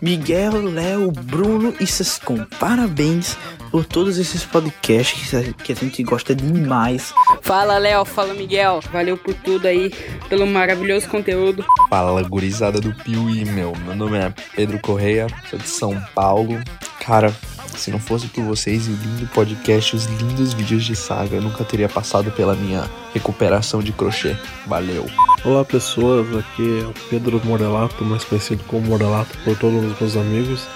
[0.00, 3.36] Miguel, Léo, Bruno e Sescom, parabéns
[3.70, 7.12] por todos esses podcasts que a- que a gente gosta demais.
[7.40, 9.90] Fala Léo, fala Miguel, valeu por tudo aí,
[10.28, 11.64] pelo maravilhoso conteúdo.
[11.88, 13.72] Fala, gurizada do Piuí, meu.
[13.84, 16.60] Meu nome é Pedro Correia, sou de São Paulo.
[17.04, 17.34] Cara,
[17.80, 21.42] se não fosse por vocês e o lindo podcast, os lindos vídeos de saga, eu
[21.42, 24.36] nunca teria passado pela minha recuperação de crochê.
[24.66, 25.06] Valeu.
[25.44, 30.16] Olá pessoas, aqui é o Pedro Morelato, mais conhecido como Morelato por todos os meus
[30.16, 30.66] amigos.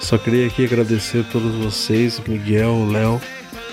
[0.00, 3.20] Só queria aqui agradecer a todos vocês, Miguel, Léo.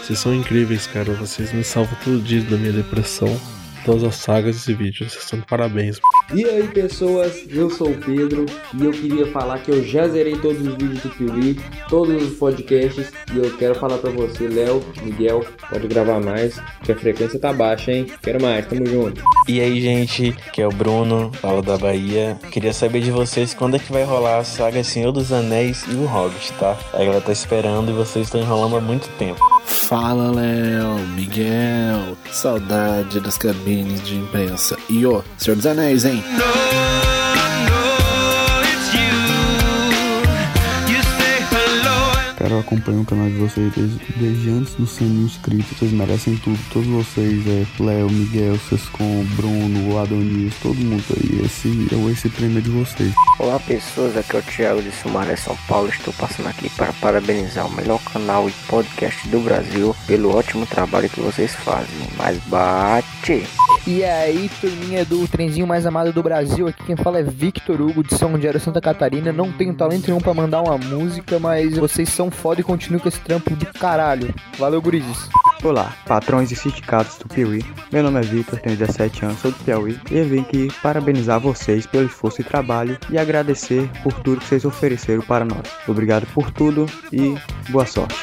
[0.01, 1.13] Vocês são incríveis, cara.
[1.13, 3.39] Vocês me salvam todo dia da minha depressão.
[3.85, 5.11] Todas as sagas e vídeos.
[5.11, 5.99] Vocês estão de parabéns.
[6.33, 10.35] E aí pessoas, eu sou o Pedro e eu queria falar que eu já zerei
[10.37, 11.59] todos os vídeos do Piuí,
[11.89, 16.91] todos os podcasts e eu quero falar pra você, Léo, Miguel, pode gravar mais, que
[16.91, 18.07] a frequência tá baixa, hein?
[18.21, 19.21] Quero mais, tamo junto.
[19.47, 22.37] E aí, gente, que é o Bruno, falo da Bahia.
[22.51, 25.95] Queria saber de vocês quando é que vai rolar a saga Senhor dos Anéis e
[25.95, 26.77] o Hobbit, tá?
[26.93, 29.39] A galera tá esperando e vocês estão enrolando há muito tempo.
[29.65, 33.37] Fala Léo, Miguel, saudade das
[33.73, 34.77] cabines de imprensa.
[34.87, 36.23] E ó, Senhor dos Anéis, hein?
[42.37, 45.77] Cara, eu acompanho o canal de vocês desde, desde antes do 100 mil inscritos.
[45.77, 46.59] Vocês merecem tudo.
[46.73, 51.45] Todos vocês, é Léo, Miguel, Sescom, Bruno, Adonis, todo mundo aí.
[51.45, 51.69] Esse,
[52.11, 53.13] esse prêmio é de vocês.
[53.39, 55.87] Olá pessoas, aqui é o Thiago de Sumaré, São Paulo.
[55.87, 61.09] Estou passando aqui para parabenizar o melhor canal e podcast do Brasil pelo ótimo trabalho
[61.09, 62.09] que vocês fazem.
[62.17, 63.47] Mas bate!
[63.85, 68.01] E aí, turminha do trenzinho mais amado do Brasil, aqui quem fala é Victor Hugo
[68.01, 69.33] de São Diário Santa Catarina.
[69.33, 73.09] Não tenho talento nenhum pra mandar uma música, mas vocês são foda e continuam com
[73.09, 74.33] esse trampo do caralho.
[74.57, 75.27] Valeu, gurizes.
[75.61, 77.63] Olá, patrões e sindicatos do Piauí.
[77.91, 81.85] Meu nome é Vitor, tenho 17 anos, sou do Piauí e vim aqui parabenizar vocês
[81.85, 85.63] pelo esforço e trabalho e agradecer por tudo que vocês ofereceram para nós.
[85.87, 87.35] Obrigado por tudo e
[87.69, 88.15] boa sorte.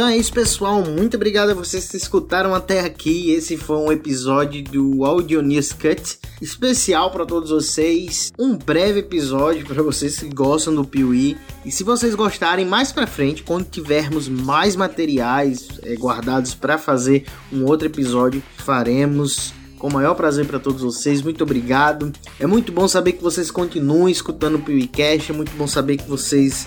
[0.00, 0.82] Então é isso, pessoal.
[0.82, 3.32] Muito obrigado a vocês que escutaram até aqui.
[3.32, 8.32] Esse foi um episódio do Audio News Cut especial para todos vocês.
[8.38, 11.36] Um breve episódio para vocês que gostam do Piuí.
[11.66, 17.26] E se vocês gostarem, mais para frente, quando tivermos mais materiais eh, guardados para fazer
[17.52, 21.20] um outro episódio, faremos com o maior prazer para todos vocês.
[21.20, 22.10] Muito obrigado.
[22.38, 25.30] É muito bom saber que vocês continuem escutando o PeeWeeCast.
[25.30, 26.66] É muito bom saber que vocês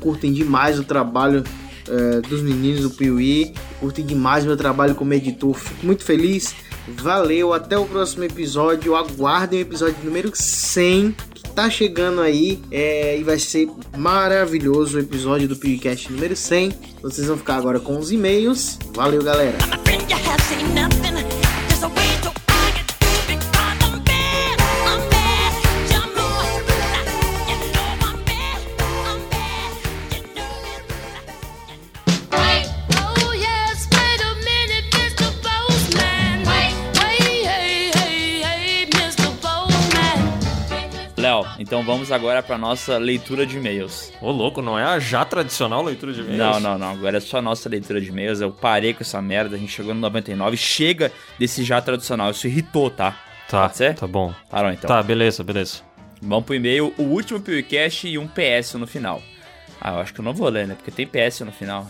[0.00, 1.42] curtem demais o trabalho
[1.88, 3.52] eh, dos meninos do Piuí.
[3.80, 5.54] Curtem demais meu trabalho como editor.
[5.54, 6.54] Fico muito feliz.
[6.88, 8.94] Valeu, até o próximo episódio.
[8.94, 15.00] Aguardem o episódio número 100 que tá chegando aí é, e vai ser maravilhoso o
[15.00, 16.72] episódio do PewCast número 100.
[17.02, 18.78] Vocês vão ficar agora com os e-mails.
[18.94, 19.56] Valeu, galera.
[41.64, 44.12] Então vamos agora para nossa leitura de e-mails.
[44.20, 46.38] Ô, louco, não é a já tradicional leitura de e-mails?
[46.38, 46.90] Não, não, não.
[46.90, 48.42] Agora é só a nossa leitura de e-mails.
[48.42, 49.56] Eu parei com essa merda.
[49.56, 50.58] A gente chegou no 99.
[50.58, 52.30] Chega desse já tradicional.
[52.30, 53.18] Isso irritou, tá?
[53.48, 53.94] Tá, Pode ser?
[53.94, 54.34] tá bom.
[54.50, 54.86] Parou então.
[54.86, 55.80] Tá, beleza, beleza.
[56.20, 56.92] Vamos pro e-mail.
[56.98, 59.22] O último PewCast e um PS no final.
[59.80, 60.74] Ah, eu acho que eu não vou ler, né?
[60.74, 61.86] Porque tem PS no final.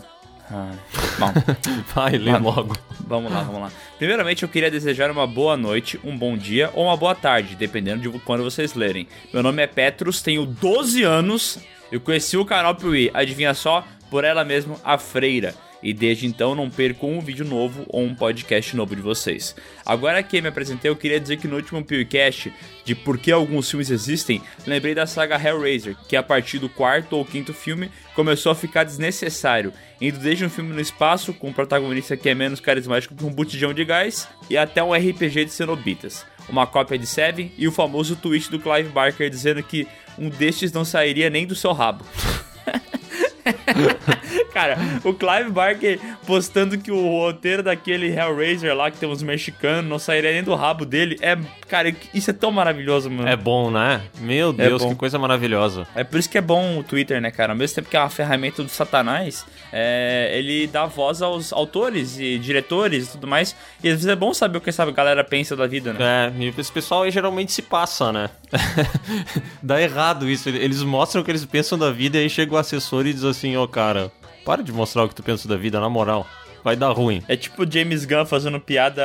[0.50, 0.72] Ah,
[1.18, 1.32] bom.
[1.94, 2.76] Vai, lê logo.
[3.00, 3.72] Vamos lá, vamos lá.
[3.98, 8.10] Primeiramente, eu queria desejar uma boa noite, um bom dia ou uma boa tarde, dependendo
[8.10, 9.08] de quando vocês lerem.
[9.32, 11.58] Meu nome é Petrus, tenho 12 anos.
[11.90, 15.54] Eu conheci o canal Piuí, adivinha só, por ela mesma, a Freira.
[15.84, 19.54] E desde então não perco um vídeo novo ou um podcast novo de vocês.
[19.84, 22.50] Agora que me apresentei, eu queria dizer que no último PewCast
[22.86, 27.12] de por que alguns filmes existem, lembrei da saga Hellraiser, que a partir do quarto
[27.12, 31.52] ou quinto filme começou a ficar desnecessário, indo desde um filme no espaço com um
[31.52, 35.50] protagonista que é menos carismático que um botijão de gás e até um RPG de
[35.50, 39.86] cenobitas, uma cópia de Seven e o famoso tweet do Clive Barker dizendo que
[40.18, 42.06] um destes não sairia nem do seu rabo.
[44.52, 49.88] Cara, o Clive Barker postando que o roteiro daquele Hellraiser lá, que tem uns mexicanos,
[49.90, 51.18] não sairia nem do rabo dele.
[51.20, 51.36] É,
[51.68, 53.28] cara, isso é tão maravilhoso, mano.
[53.28, 54.02] É bom, né?
[54.20, 54.90] Meu É Deus, bom.
[54.90, 55.86] que coisa maravilhosa.
[55.94, 57.52] É por isso que é bom o Twitter, né, cara?
[57.52, 62.18] Ao mesmo tempo que é uma ferramenta do satanás, é, ele dá voz aos autores
[62.18, 63.56] e diretores e tudo mais.
[63.82, 66.32] E às vezes é bom saber o que essa galera pensa da vida, né?
[66.38, 68.30] É, e esse pessoal aí geralmente se passa, né?
[69.62, 70.48] Dá errado isso.
[70.48, 73.24] Eles mostram o que eles pensam da vida e aí chega o assessor e diz
[73.24, 74.12] assim, ó, cara,
[74.44, 76.26] para de mostrar o que tu pensa da vida, na moral.
[76.64, 77.22] Vai dar ruim.
[77.28, 79.04] É tipo James Gunn fazendo piada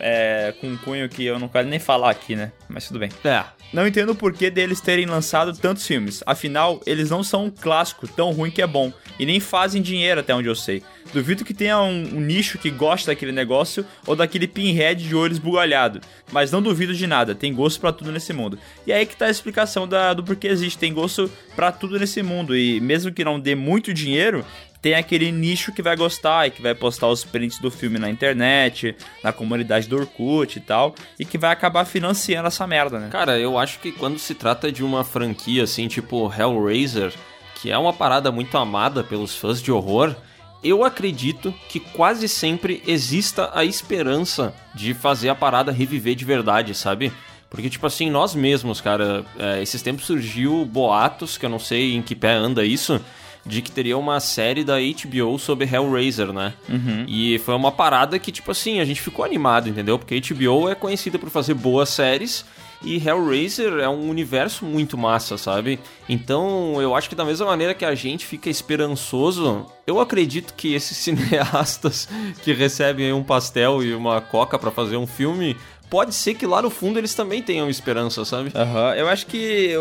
[0.00, 2.52] é, com um cunho que eu não quero nem falar aqui, né?
[2.68, 3.08] Mas tudo bem.
[3.24, 3.44] É.
[3.72, 6.22] Não entendo o porquê deles terem lançado tantos filmes.
[6.26, 8.92] Afinal, eles não são um clássico tão ruim que é bom.
[9.18, 10.82] E nem fazem dinheiro, até onde eu sei.
[11.12, 15.32] Duvido que tenha um, um nicho que gosta daquele negócio ou daquele pinhead de olho
[15.32, 16.00] esbugalhado.
[16.30, 18.58] Mas não duvido de nada, tem gosto pra tudo nesse mundo.
[18.86, 20.78] E aí que tá a explicação da, do porquê existe.
[20.78, 22.56] Tem gosto pra tudo nesse mundo.
[22.56, 24.44] E mesmo que não dê muito dinheiro,
[24.80, 28.08] tem aquele nicho que vai gostar e que vai postar os prints do filme na
[28.08, 33.08] internet, na comunidade do Orkut e tal, e que vai acabar financiando essa merda, né?
[33.10, 37.12] Cara, eu acho que quando se trata de uma franquia assim, tipo Hellraiser,
[37.56, 40.14] que é uma parada muito amada pelos fãs de horror,
[40.62, 46.74] eu acredito que quase sempre exista a esperança de fazer a parada reviver de verdade,
[46.74, 47.12] sabe?
[47.50, 51.94] Porque, tipo assim, nós mesmos, cara, é, esses tempos surgiu boatos, que eu não sei
[51.94, 53.00] em que pé anda isso,
[53.44, 56.54] de que teria uma série da HBO sobre Hellraiser, né?
[56.68, 57.04] Uhum.
[57.08, 59.98] E foi uma parada que, tipo assim, a gente ficou animado, entendeu?
[59.98, 62.44] Porque a HBO é conhecida por fazer boas séries
[62.82, 65.80] e Hellraiser é um universo muito massa, sabe?
[66.08, 70.74] Então, eu acho que da mesma maneira que a gente fica esperançoso, eu acredito que
[70.74, 72.08] esses cineastas
[72.42, 75.56] que recebem um pastel e uma coca pra fazer um filme,
[75.90, 78.52] pode ser que lá no fundo eles também tenham esperança, sabe?
[78.54, 79.72] Aham, eu acho que,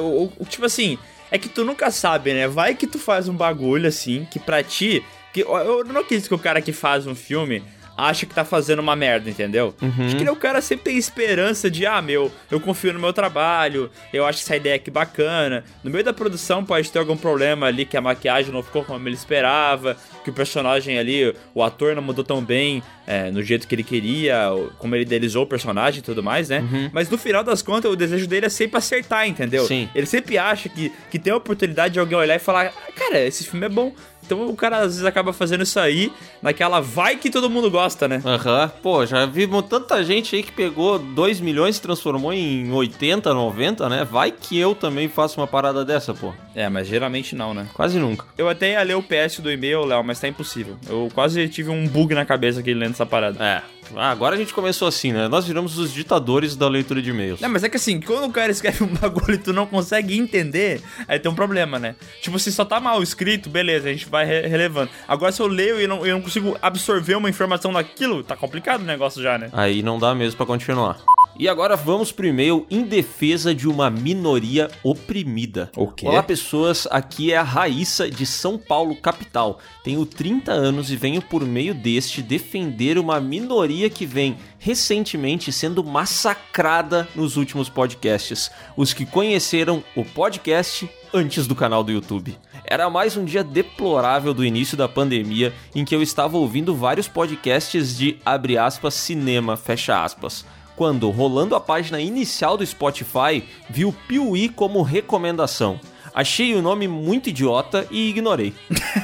[0.50, 0.98] tipo assim,
[1.32, 2.48] é que tu nunca sabe, né?
[2.48, 5.04] Vai que tu faz um bagulho assim, que pra ti.
[5.34, 7.64] Que, eu- não acredito que o cara que faz um filme
[7.98, 9.74] acha que tá fazendo uma merda, entendeu?
[10.06, 13.90] Acho que o cara sempre tem esperança de, ah, meu, eu confio no meu trabalho,
[14.14, 15.64] eu acho essa ideia aqui bacana.
[15.84, 19.08] No meio da produção pode ter algum problema ali, que a maquiagem não ficou como
[19.08, 23.68] ele esperava, que o personagem ali, o ator não mudou tão bem é, no jeito
[23.68, 26.64] que ele queria, como ele idealizou o personagem e tudo mais, né?
[26.94, 29.66] Mas no final das contas, o desejo dele é sempre acertar, entendeu?
[29.66, 29.90] Sim.
[29.96, 33.20] Ele sempre acha que, que tem a oportunidade de alguém olhar e falar, "Ah, cara,
[33.26, 33.94] esse filme é bom.
[34.28, 36.12] Então o cara às vezes acaba fazendo isso aí,
[36.42, 38.22] naquela vai que todo mundo gosta, né?
[38.24, 43.34] Aham, pô, já vimos tanta gente aí que pegou 2 milhões e transformou em 80,
[43.34, 44.04] 90, né?
[44.04, 46.34] Vai que eu também faço uma parada dessa, pô.
[46.58, 47.68] É, mas geralmente não, né?
[47.76, 48.26] Quase nunca.
[48.36, 50.76] Eu até ia ler o PS do e-mail, Léo, mas tá impossível.
[50.90, 53.38] Eu quase tive um bug na cabeça aqui lendo essa parada.
[53.44, 53.62] É.
[53.96, 55.28] Ah, agora a gente começou assim, né?
[55.28, 57.40] Nós viramos os ditadores da leitura de e-mails.
[57.40, 60.18] Não, mas é que assim, quando o cara escreve um bagulho e tu não consegue
[60.18, 61.96] entender, aí tem um problema, né?
[62.22, 64.90] Tipo, se só tá mal escrito, beleza, a gente vai re- relevando.
[65.08, 68.82] Agora, se eu leio e não, eu não consigo absorver uma informação daquilo, tá complicado
[68.82, 69.50] o negócio já, né?
[69.54, 70.98] Aí não dá mesmo pra continuar.
[71.40, 75.72] E agora vamos pro e-mail em defesa de uma minoria oprimida.
[75.76, 76.08] O quê?
[76.08, 76.88] Olá, pessoas.
[76.90, 79.60] Aqui é a Raíssa de São Paulo, capital.
[79.84, 85.84] Tenho 30 anos e venho por meio deste defender uma minoria que vem recentemente sendo
[85.84, 88.50] massacrada nos últimos podcasts.
[88.76, 92.38] Os que conheceram o podcast antes do canal do YouTube.
[92.64, 97.08] Era mais um dia deplorável do início da pandemia em que eu estava ouvindo vários
[97.08, 100.44] podcasts de abre aspas cinema, fecha aspas.
[100.78, 105.80] Quando, rolando a página inicial do Spotify, vi o Piuí como recomendação.
[106.14, 108.54] Achei o nome muito idiota e ignorei.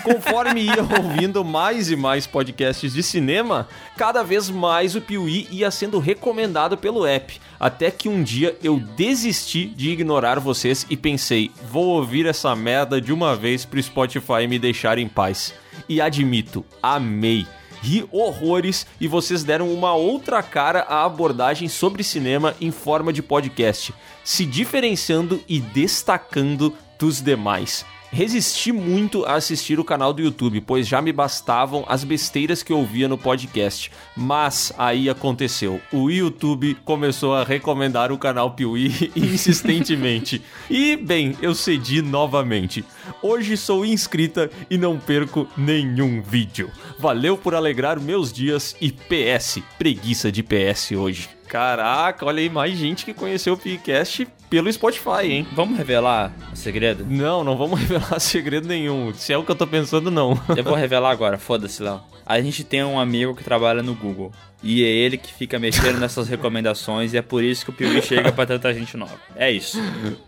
[0.03, 3.67] Conforme ia ouvindo mais e mais podcasts de cinema,
[3.97, 7.41] cada vez mais o Piuí ia sendo recomendado pelo app.
[7.59, 13.01] Até que um dia eu desisti de ignorar vocês e pensei, vou ouvir essa merda
[13.01, 15.55] de uma vez pro Spotify me deixar em paz.
[15.89, 17.47] E admito, amei
[17.83, 23.21] ri horrores e vocês deram uma outra cara à abordagem sobre cinema em forma de
[23.21, 27.85] podcast, se diferenciando e destacando dos demais.
[28.13, 32.71] Resisti muito a assistir o canal do YouTube, pois já me bastavam as besteiras que
[32.71, 33.91] ouvia no podcast.
[34.15, 35.81] Mas aí aconteceu.
[35.91, 40.43] O YouTube começou a recomendar o canal Piuí insistentemente.
[40.69, 42.85] E, bem, eu cedi novamente.
[43.19, 46.69] Hoje sou inscrita e não perco nenhum vídeo.
[46.99, 51.29] Valeu por alegrar meus dias e PS, preguiça de PS hoje.
[51.47, 55.47] Caraca, olha aí, mais gente que conheceu o Piucast pelo Spotify, hein?
[55.53, 57.03] Vamos revelar o segredo?
[57.09, 59.11] Não, não vamos revelar segredo nenhum.
[59.11, 60.39] Se é o que eu tô pensando, não.
[60.55, 61.99] Eu vou revelar agora, foda-se, Léo.
[62.23, 64.31] A gente tem um amigo que trabalha no Google.
[64.61, 67.99] E é ele que fica mexendo nessas recomendações e é por isso que o Piuí
[68.03, 69.17] chega pra tanta gente nova.
[69.35, 69.77] É isso.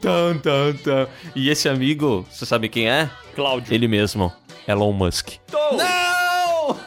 [0.02, 1.08] Tan, tan, tan.
[1.36, 3.08] E esse amigo, você sabe quem é?
[3.36, 3.72] Cláudio.
[3.74, 4.34] Ele mesmo.
[4.68, 5.34] Elon Musk.
[5.52, 6.78] Não!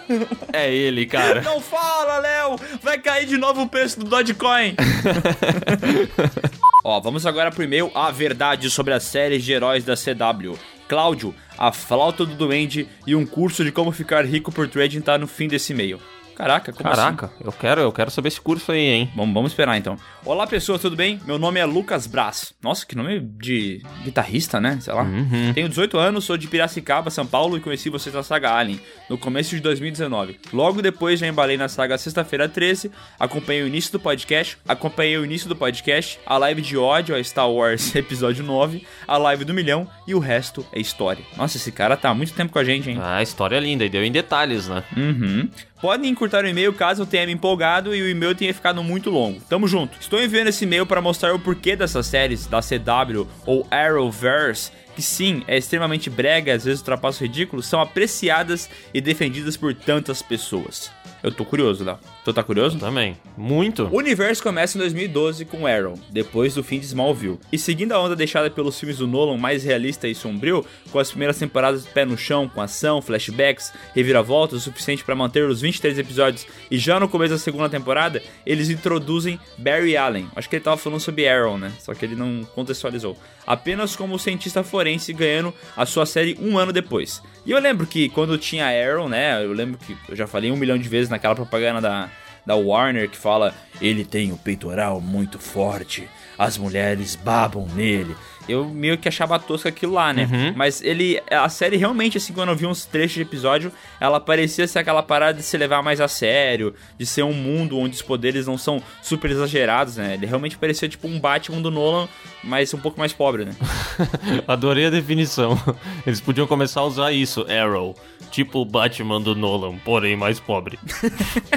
[0.53, 1.41] É ele, cara.
[1.43, 2.57] Não fala, Léo!
[2.82, 4.74] Vai cair de novo o preço do Dogecoin.
[6.85, 10.57] Ó, vamos agora pro e-mail A Verdade sobre as séries de heróis da CW.
[10.89, 15.18] Cláudio, a flauta do duende e um curso de como ficar rico por trading tá
[15.18, 16.01] no fim desse e-mail.
[16.39, 17.34] Caraca, como Caraca, assim?
[17.41, 19.11] eu quero, eu quero saber esse curso aí, hein?
[19.16, 19.97] Vamos, vamos esperar então.
[20.24, 21.20] Olá pessoas, tudo bem?
[21.26, 22.55] Meu nome é Lucas Brás.
[22.62, 24.78] Nossa, que nome de guitarrista, né?
[24.80, 25.03] Sei lá.
[25.03, 25.53] Uhum.
[25.53, 28.80] Tenho 18 anos, sou de Piracicaba, São Paulo e conheci vocês na saga Alien,
[29.11, 30.39] no começo de 2019.
[30.53, 35.24] Logo depois já embalei na saga Sexta-feira 13, acompanhei o início do podcast, acompanhei o
[35.24, 39.53] início do podcast, a live de ódio a Star Wars episódio 9, a live do
[39.53, 41.24] milhão e o resto é história.
[41.36, 42.99] Nossa, esse cara tá há muito tempo com a gente, hein?
[43.03, 44.84] Ah, história é linda e deu em detalhes, né?
[44.97, 45.49] Uhum.
[45.81, 49.11] Podem encurtar o e-mail caso eu tenha me empolgado e o e-mail tenha ficado muito
[49.11, 49.41] longo.
[49.49, 49.97] Tamo junto.
[50.01, 55.03] Estou enviando esse e-mail para mostrar o porquê dessas séries da CW ou Arrowverse, que
[55.03, 60.22] sim, é extremamente brega às vezes ultrapassa o ridículo, são apreciadas e defendidas por tantas
[60.22, 60.90] pessoas.
[61.22, 61.99] Eu tô curioso, Léo.
[62.24, 62.78] Tu tá curioso?
[62.78, 63.16] Também.
[63.36, 63.84] Muito.
[63.84, 67.40] O universo começa em 2012 com Arrow, depois do fim de Smallville.
[67.51, 71.11] E seguindo a onda deixada pelos filmes do Nolan mais realista e sombrio, com as
[71.11, 75.99] primeiras temporadas pé no chão, com ação, flashbacks, reviravoltas o suficiente para manter os 23
[75.99, 80.28] episódios, e já no começo da segunda temporada, eles introduzem Barry Allen.
[80.36, 81.72] Acho que ele tava falando sobre Arrow, né?
[81.80, 83.16] Só que ele não contextualizou.
[83.46, 87.22] Apenas como cientista forense ganhando a sua série um ano depois.
[87.45, 89.43] E eu lembro que quando tinha Arrow, né?
[89.43, 92.11] Eu lembro que eu já falei um milhão de vezes naquela propaganda da,
[92.45, 96.09] da Warner que fala: ele tem o peitoral muito forte,
[96.39, 98.14] as mulheres babam nele.
[98.49, 100.28] Eu meio que achava tosco aquilo lá, né?
[100.30, 100.53] Uhum.
[100.57, 101.20] Mas ele.
[101.30, 105.03] A série realmente, assim, quando eu vi uns trechos de episódio, ela parecia ser aquela
[105.03, 108.57] parada de se levar mais a sério, de ser um mundo onde os poderes não
[108.57, 110.14] são super exagerados, né?
[110.14, 112.09] Ele realmente parecia tipo um Batman do Nolan,
[112.42, 113.55] mas um pouco mais pobre, né?
[114.49, 115.59] Adorei a definição.
[116.07, 117.94] Eles podiam começar a usar isso, Arrow.
[118.39, 120.78] Tipo o Batman do Nolan, porém mais pobre.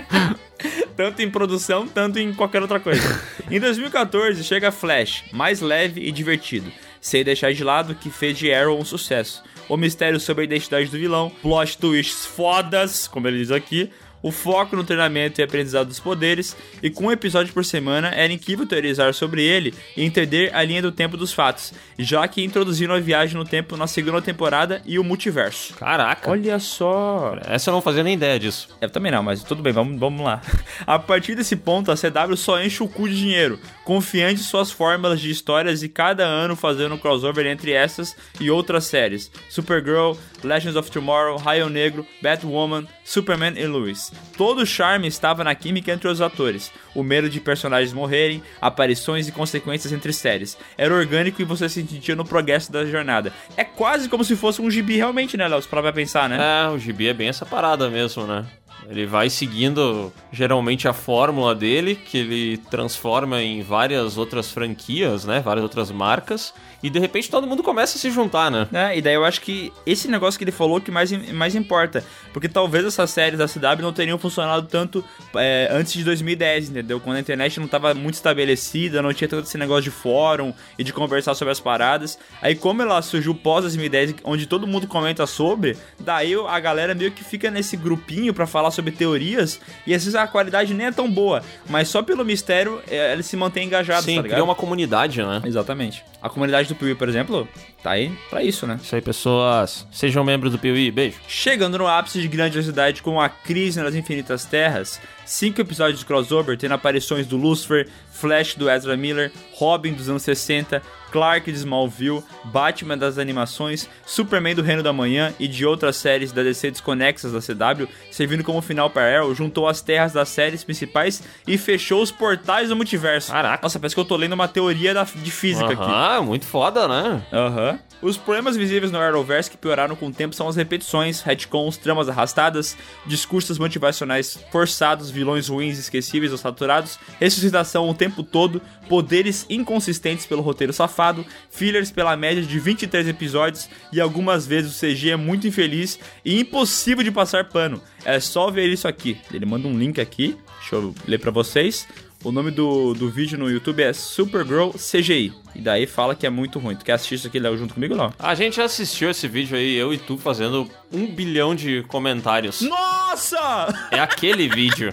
[0.97, 3.21] tanto em produção, tanto em qualquer outra coisa.
[3.51, 8.51] em 2014 chega Flash, mais leve e divertido, sem deixar de lado que fez de
[8.51, 9.43] Arrow um sucesso.
[9.69, 13.91] O mistério sobre a identidade do vilão, plot twists fodas, como ele diz aqui,
[14.21, 18.31] o foco no treinamento e aprendizado dos poderes, e com um episódio por semana era
[18.31, 22.93] incrível teorizar sobre ele e entender a linha do tempo dos fatos, já que introduziram
[22.93, 25.73] a viagem no tempo na segunda temporada e o multiverso.
[25.75, 26.29] Caraca.
[26.29, 27.37] Olha só.
[27.45, 28.69] Essa eu não fazia nem ideia disso.
[28.79, 30.41] Eu também não, mas tudo bem, vamos, vamos lá.
[30.85, 34.71] A partir desse ponto, a CW só enche o cu de dinheiro, confiante em suas
[34.71, 40.13] fórmulas de histórias e cada ano fazendo um crossover entre essas e outras séries: Supergirl,
[40.43, 44.11] Legends of Tomorrow, Raio Negro, Batwoman, Superman e Lois.
[44.37, 49.27] Todo o charme estava na química entre os atores, o medo de personagens morrerem, aparições
[49.27, 50.57] e consequências entre séries.
[50.77, 53.33] Era orgânico e você se sentia no progresso da jornada.
[53.55, 55.61] É quase como se fosse um gibi realmente, né, Léo?
[55.63, 56.37] Pra pensar, né?
[56.39, 58.45] É, o gibi é bem essa parada mesmo, né?
[58.89, 65.39] Ele vai seguindo geralmente a fórmula dele, que ele transforma em várias outras franquias, né?
[65.39, 66.53] Várias outras marcas.
[66.83, 68.67] E de repente todo mundo começa a se juntar, né?
[68.73, 72.03] É, e daí eu acho que esse negócio que ele falou que mais, mais importa.
[72.33, 75.03] Porque talvez essas séries da CW não teriam funcionado tanto
[75.35, 76.99] é, antes de 2010, entendeu?
[76.99, 80.83] Quando a internet não estava muito estabelecida, não tinha todo esse negócio de fórum e
[80.83, 82.17] de conversar sobre as paradas.
[82.41, 87.11] Aí como ela surgiu pós 2010, onde todo mundo comenta sobre, daí a galera meio
[87.11, 90.91] que fica nesse grupinho para falar sobre teorias e às vezes a qualidade nem é
[90.91, 94.37] tão boa, mas só pelo mistério é, ele se mantém engajado, Sim, tá ligado?
[94.37, 95.41] cria uma comunidade, né?
[95.45, 96.03] Exatamente.
[96.21, 97.47] A comunidade do Piuí, por exemplo,
[97.81, 98.79] tá aí pra isso, né?
[98.81, 99.87] Isso aí, pessoas.
[99.91, 100.91] Sejam membros do Piuí.
[100.91, 101.17] Beijo.
[101.27, 106.57] Chegando no ápice de grandiosidade com a crise nas infinitas terras, cinco episódios de crossover
[106.57, 112.23] tendo aparições do Lucifer, Flash do Ezra Miller, Robin dos anos 60, Clark de Smallville,
[112.45, 117.31] Batman das animações, Superman do Reino da Manhã e de outras séries da DC desconexas
[117.33, 122.01] da CW, servindo como final para Arrow, juntou as terras das séries principais e fechou
[122.01, 123.31] os portais do multiverso.
[123.31, 123.63] Caraca.
[123.63, 125.83] Nossa, parece que eu tô lendo uma teoria da, de física aqui.
[125.83, 127.21] Ah, muito foda, né?
[127.33, 127.70] Aham.
[128.01, 132.09] Os problemas visíveis no Arrowverse que pioraram com o tempo são as repetições, retcons, tramas
[132.09, 138.59] arrastadas, discursos motivacionais forçados, vilões ruins, esquecíveis ou saturados, ressuscitação o tempo todo,
[138.89, 144.79] poderes inconsistentes pelo roteiro safado, fillers pela média de 23 episódios e algumas vezes o
[144.79, 147.81] CG é muito infeliz e impossível de passar pano.
[148.03, 149.19] É só ver isso aqui.
[149.31, 151.87] Ele manda um link aqui, deixa eu ler pra vocês.
[152.23, 155.33] O nome do, do vídeo no YouTube é Supergirl CGI.
[155.55, 156.75] E daí fala que é muito ruim.
[156.75, 158.13] Tu quer assistir isso aqui, Léo, junto comigo não?
[158.19, 162.61] A gente já assistiu esse vídeo aí, eu e tu, fazendo um bilhão de comentários.
[162.61, 163.73] Nossa!
[163.91, 164.91] É aquele vídeo.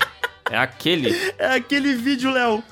[0.51, 1.15] É aquele.
[1.39, 2.63] É aquele vídeo, Léo.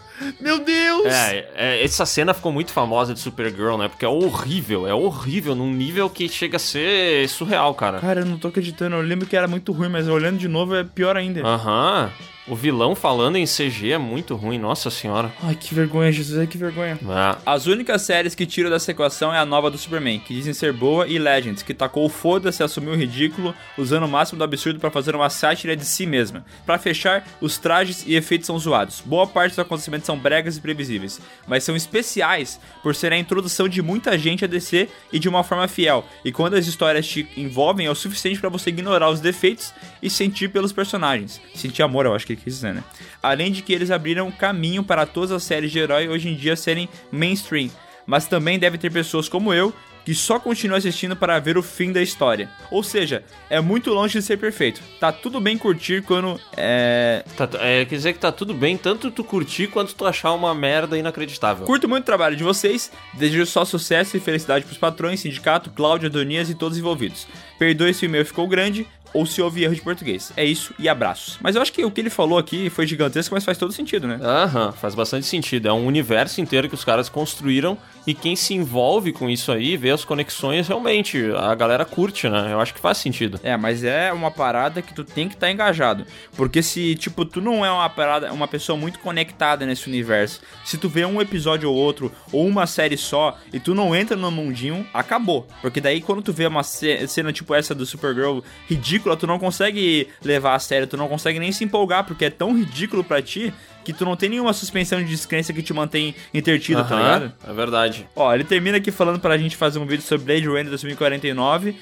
[0.41, 1.13] Meu Deus!
[1.13, 3.89] É, é, essa cena ficou muito famosa de Supergirl, né?
[3.89, 8.01] Porque é horrível, é horrível, num nível que chega a ser surreal, cara.
[8.01, 8.97] Cara, eu não tô acreditando.
[8.97, 11.47] Eu lembro que era muito ruim, mas olhando de novo é pior ainda.
[11.47, 12.11] Aham.
[12.49, 15.33] O vilão falando em CG é muito ruim, nossa senhora.
[15.43, 16.97] Ai, que vergonha, Jesus, que vergonha.
[17.03, 17.37] É.
[17.45, 20.73] As únicas séries que tiram dessa equação é a nova do Superman, que dizem ser
[20.73, 24.45] boa, e Legends, que tacou o foda-se e assumiu o ridículo, usando o máximo do
[24.45, 26.45] absurdo pra fazer uma sátira de si mesma.
[26.65, 29.03] Pra fechar, os trajes e efeitos são zoados.
[29.05, 33.69] Boa parte dos acontecimentos são bregas e previsíveis, mas são especiais por serem a introdução
[33.69, 36.05] de muita gente a DC e de uma forma fiel.
[36.25, 40.09] E quando as histórias te envolvem, é o suficiente pra você ignorar os defeitos e
[40.09, 41.41] sentir pelos personagens.
[41.53, 42.85] Sentir amor, eu acho que ele quis dizer, né?
[43.23, 46.55] Além de que eles abriram caminho para todas as séries de herói hoje em dia
[46.55, 47.71] serem mainstream.
[48.07, 49.75] Mas também deve ter pessoas como eu
[50.07, 52.49] que só continuam assistindo para ver o fim da história.
[52.71, 54.81] Ou seja, é muito longe de ser perfeito.
[55.01, 57.25] Tá tudo bem curtir quando é.
[57.37, 60.55] Tá, é, quer dizer que tá tudo bem, tanto tu curtir quanto tu achar uma
[60.55, 61.67] merda inacreditável.
[61.67, 66.09] Curto muito o trabalho de vocês, desejo só sucesso e felicidade pros patrões, sindicato, Cláudio,
[66.09, 67.27] Adonias e todos envolvidos.
[67.59, 68.87] Perdoe se o e-mail ficou grande
[69.17, 70.33] ou se houve erro de português.
[70.37, 71.39] É isso e abraços.
[71.41, 74.07] Mas eu acho que o que ele falou aqui foi gigantesco, mas faz todo sentido,
[74.07, 74.21] né?
[74.23, 75.69] Aham, faz bastante sentido.
[75.69, 79.77] É um universo inteiro que os caras construíram e quem se envolve com isso aí,
[79.77, 82.53] vê as conexões, realmente, a galera curte, né?
[82.53, 83.41] Eu acho que faz sentido.
[83.43, 86.07] É, mas é uma parada que tu tem que estar tá engajado.
[86.37, 90.79] Porque se, tipo, tu não é uma parada, uma pessoa muito conectada nesse universo, se
[90.79, 94.31] tu vê um episódio ou outro, ou uma série só, e tu não entra no
[94.31, 95.47] mundinho, acabou.
[95.61, 100.09] Porque daí quando tu vê uma cena tipo essa do Supergirl ridícula, tu não consegue
[100.23, 103.53] levar a sério, tu não consegue nem se empolgar, porque é tão ridículo para ti
[103.87, 107.33] que tu não tem nenhuma suspensão de descrença que te mantém intertido, tá ligado?
[107.47, 108.09] É verdade.
[108.17, 111.77] Ó, ele termina aqui falando pra gente fazer um vídeo sobre Blade Runner 2049,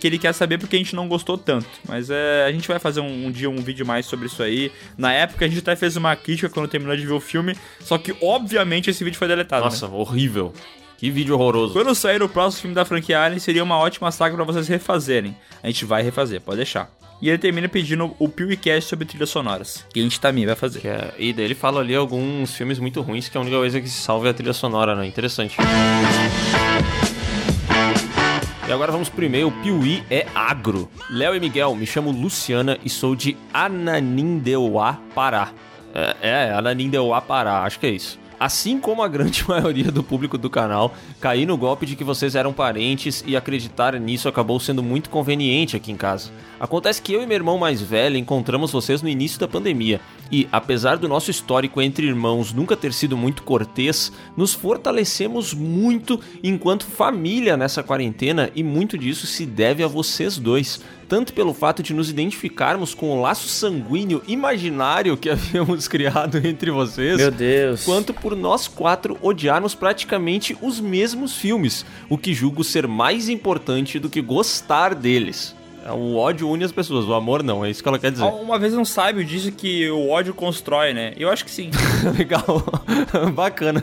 [0.00, 1.66] que ele quer saber porque a gente não gostou tanto.
[1.86, 4.72] Mas é, a gente vai fazer um, um, dia um vídeo mais sobre isso aí.
[4.96, 7.98] Na época a gente até fez uma crítica quando terminou de ver o filme, só
[7.98, 9.62] que obviamente esse vídeo foi deletado.
[9.62, 9.94] Nossa, né?
[9.94, 10.54] horrível.
[10.96, 11.74] Que vídeo horroroso.
[11.74, 15.36] Quando sair o próximo filme da franquia Alien, seria uma ótima saga para vocês refazerem.
[15.62, 16.90] A gente vai refazer, pode deixar.
[17.20, 19.84] E ele termina pedindo o PewCast sobre trilhas sonoras.
[19.92, 20.86] Que a gente também vai fazer.
[20.86, 23.88] É, e daí ele fala ali alguns filmes muito ruins, que a única coisa que
[23.88, 25.06] se salva é a trilha sonora, né?
[25.06, 25.56] Interessante.
[28.66, 29.50] E agora vamos pro e-mail.
[29.62, 30.88] Piuí é agro.
[31.10, 35.50] Léo e Miguel, me chamo Luciana e sou de Ananindeuá, Pará.
[35.92, 38.18] É, é Ananindeuá, Pará, acho que é isso.
[38.38, 42.34] Assim como a grande maioria do público do canal, caí no golpe de que vocês
[42.34, 46.30] eram parentes e acreditar nisso acabou sendo muito conveniente aqui em casa.
[46.60, 49.98] Acontece que eu e meu irmão mais velho encontramos vocês no início da pandemia
[50.30, 56.20] e, apesar do nosso histórico entre irmãos nunca ter sido muito cortês, nos fortalecemos muito
[56.42, 61.82] enquanto família nessa quarentena e muito disso se deve a vocês dois tanto pelo fato
[61.82, 67.16] de nos identificarmos com o laço sanguíneo imaginário que havíamos criado entre vocês.
[67.16, 67.84] Meu Deus.
[67.84, 73.98] Quanto por nós quatro odiarmos praticamente os mesmos filmes, o que julgo ser mais importante
[73.98, 75.58] do que gostar deles.
[75.88, 78.24] O ódio une as pessoas, o amor não, é isso que ela quer dizer.
[78.24, 81.14] Uma vez um sábio disse que o ódio constrói, né?
[81.16, 81.70] Eu acho que sim.
[82.18, 82.44] Legal,
[83.34, 83.82] bacana.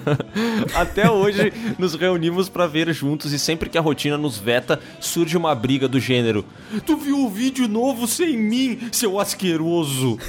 [0.76, 5.36] Até hoje nos reunimos para ver juntos e sempre que a rotina nos veta, surge
[5.36, 6.45] uma briga do gênero:
[6.86, 10.20] Tu viu o vídeo novo sem mim, seu asqueroso?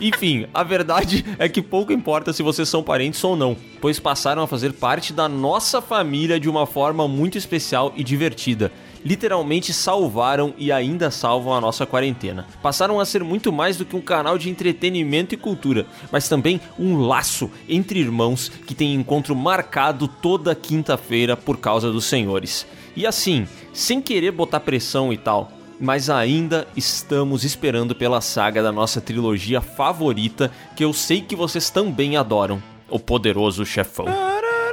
[0.00, 4.42] Enfim, a verdade é que pouco importa se vocês são parentes ou não, pois passaram
[4.42, 8.70] a fazer parte da nossa família de uma forma muito especial e divertida
[9.04, 12.46] literalmente salvaram e ainda salvam a nossa quarentena.
[12.62, 16.60] Passaram a ser muito mais do que um canal de entretenimento e cultura, mas também
[16.78, 22.66] um laço entre irmãos que tem encontro marcado toda quinta-feira por causa dos senhores.
[22.96, 28.72] E assim, sem querer botar pressão e tal, mas ainda estamos esperando pela saga da
[28.72, 34.06] nossa trilogia favorita, que eu sei que vocês também adoram: O Poderoso Chefão.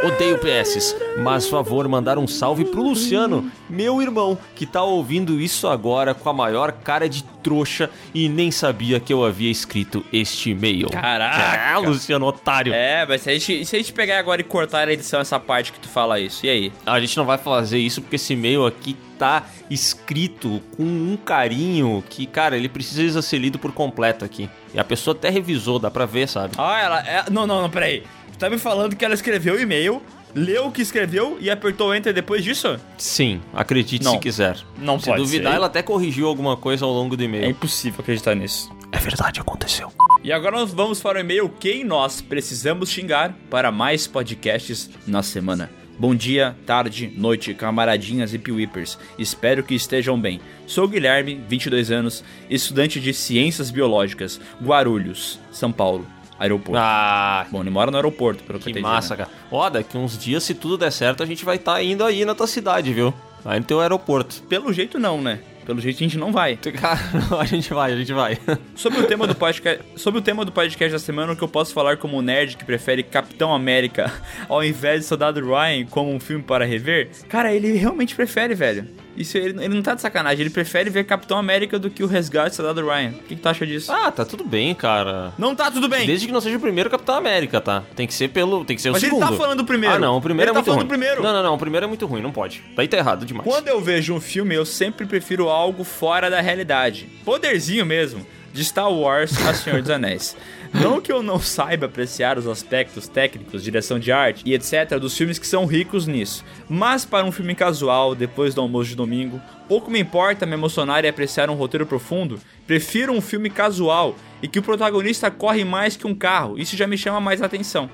[0.03, 5.67] Odeio PS, mas favor mandar um salve pro Luciano, meu irmão, que tá ouvindo isso
[5.67, 10.51] agora com a maior cara de trouxa e nem sabia que eu havia escrito este
[10.51, 10.89] e-mail.
[10.89, 11.71] Caraca!
[11.71, 12.73] É, Luciano, otário.
[12.73, 15.39] É, mas se a, gente, se a gente pegar agora e cortar a edição essa
[15.39, 16.73] parte que tu fala isso, e aí?
[16.85, 22.03] A gente não vai fazer isso porque esse e-mail aqui tá escrito com um carinho
[22.09, 24.49] que, cara, ele precisa ser lido por completo aqui.
[24.73, 26.53] E a pessoa até revisou, dá pra ver, sabe?
[26.57, 26.99] Ah, ela.
[26.99, 27.29] É...
[27.31, 28.03] Não, não, não, peraí.
[28.35, 30.01] Tu tá me falando que ela escreveu o e-mail,
[30.33, 32.77] leu o que escreveu e apertou Enter depois disso?
[32.97, 34.57] Sim, acredite não, se quiser.
[34.77, 35.55] Não se pode duvidar, ser.
[35.55, 37.45] ela até corrigiu alguma coisa ao longo do e-mail.
[37.45, 38.69] É impossível acreditar nisso.
[38.91, 39.89] É verdade, aconteceu.
[40.21, 45.23] E agora nós vamos para o e-mail Quem nós precisamos xingar para mais podcasts na
[45.23, 45.71] semana.
[45.97, 48.99] Bom dia, tarde, noite, camaradinhas e piwipers.
[49.17, 50.41] Espero que estejam bem.
[50.67, 56.05] Sou Guilherme, 22 anos, estudante de Ciências Biológicas, Guarulhos, São Paulo.
[56.39, 56.79] Aeroporto.
[56.81, 59.25] Ah, Bom, ele mora no aeroporto, pelo que, que eu massa, né?
[59.25, 59.37] cara.
[59.51, 62.35] Ó, daqui uns dias, se tudo der certo, a gente vai estar indo aí na
[62.35, 63.13] tua cidade, viu?
[63.43, 64.41] Aí no teu aeroporto.
[64.43, 65.39] Pelo jeito não, né?
[65.65, 66.57] Pelo jeito a gente não vai.
[66.79, 66.99] Cara,
[67.39, 68.37] a gente vai, a gente vai.
[68.75, 71.47] Sobre o tema do podcast, sobre o tema do podcast da semana, o que eu
[71.47, 74.11] posso falar como nerd que prefere Capitão América
[74.47, 77.09] ao invés de Soldado Ryan como um filme para rever?
[77.27, 78.87] Cara, ele realmente prefere, velho.
[79.15, 82.07] Isso ele, ele não tá de sacanagem, ele prefere ver Capitão América do que o
[82.07, 83.09] Resgate do Soldado Ryan.
[83.11, 83.91] O que, que tu acha disso?
[83.91, 85.33] Ah, tá tudo bem, cara.
[85.37, 86.05] Não tá tudo bem.
[86.05, 87.83] Desde que não seja o primeiro Capitão América, tá?
[87.95, 89.29] Tem que ser pelo, tem que ser Mas o ele segundo.
[89.29, 89.95] tá falando do primeiro.
[89.95, 90.87] Ah, não, o primeiro Ele é tá muito falando ruim.
[90.87, 91.23] do primeiro.
[91.23, 92.63] Não, não, não, o primeiro é muito ruim, não pode.
[92.75, 93.47] Daí tá errado demais.
[93.47, 97.07] Quando eu vejo um filme, eu sempre prefiro algo fora da realidade.
[97.23, 98.25] Poderzinho mesmo,
[98.55, 100.35] de Star Wars a Senhor dos Anéis.
[100.73, 104.97] Não que eu não saiba apreciar os aspectos técnicos, direção de arte e etc.
[104.99, 108.95] dos filmes que são ricos nisso, mas para um filme casual, depois do almoço de
[108.95, 114.15] domingo, pouco me importa me emocionar e apreciar um roteiro profundo, prefiro um filme casual
[114.41, 117.89] e que o protagonista corre mais que um carro, isso já me chama mais atenção.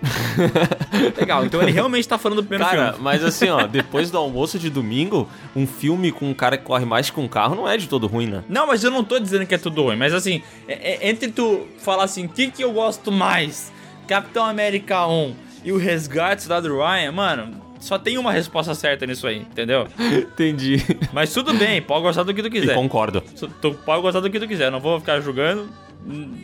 [1.17, 3.03] Legal, então ele realmente tá falando do primeiro Cara, filme.
[3.03, 6.85] mas assim, ó, depois do almoço de domingo, um filme com um cara que corre
[6.85, 8.43] mais que um carro não é de todo ruim, né?
[8.49, 11.31] Não, mas eu não tô dizendo que é tudo ruim, mas assim, é- é- entre
[11.31, 13.71] tu falar assim, o que, que eu gosto mais?
[14.07, 15.33] Capitão América 1
[15.63, 19.87] e o Resgate da Ryan, mano, só tem uma resposta certa nisso aí, entendeu?
[19.99, 20.77] Entendi.
[21.11, 22.71] Mas tudo bem, pode gostar do que tu quiser.
[22.71, 23.21] E concordo.
[23.61, 25.67] Tu pode gostar do que tu quiser, não vou ficar julgando.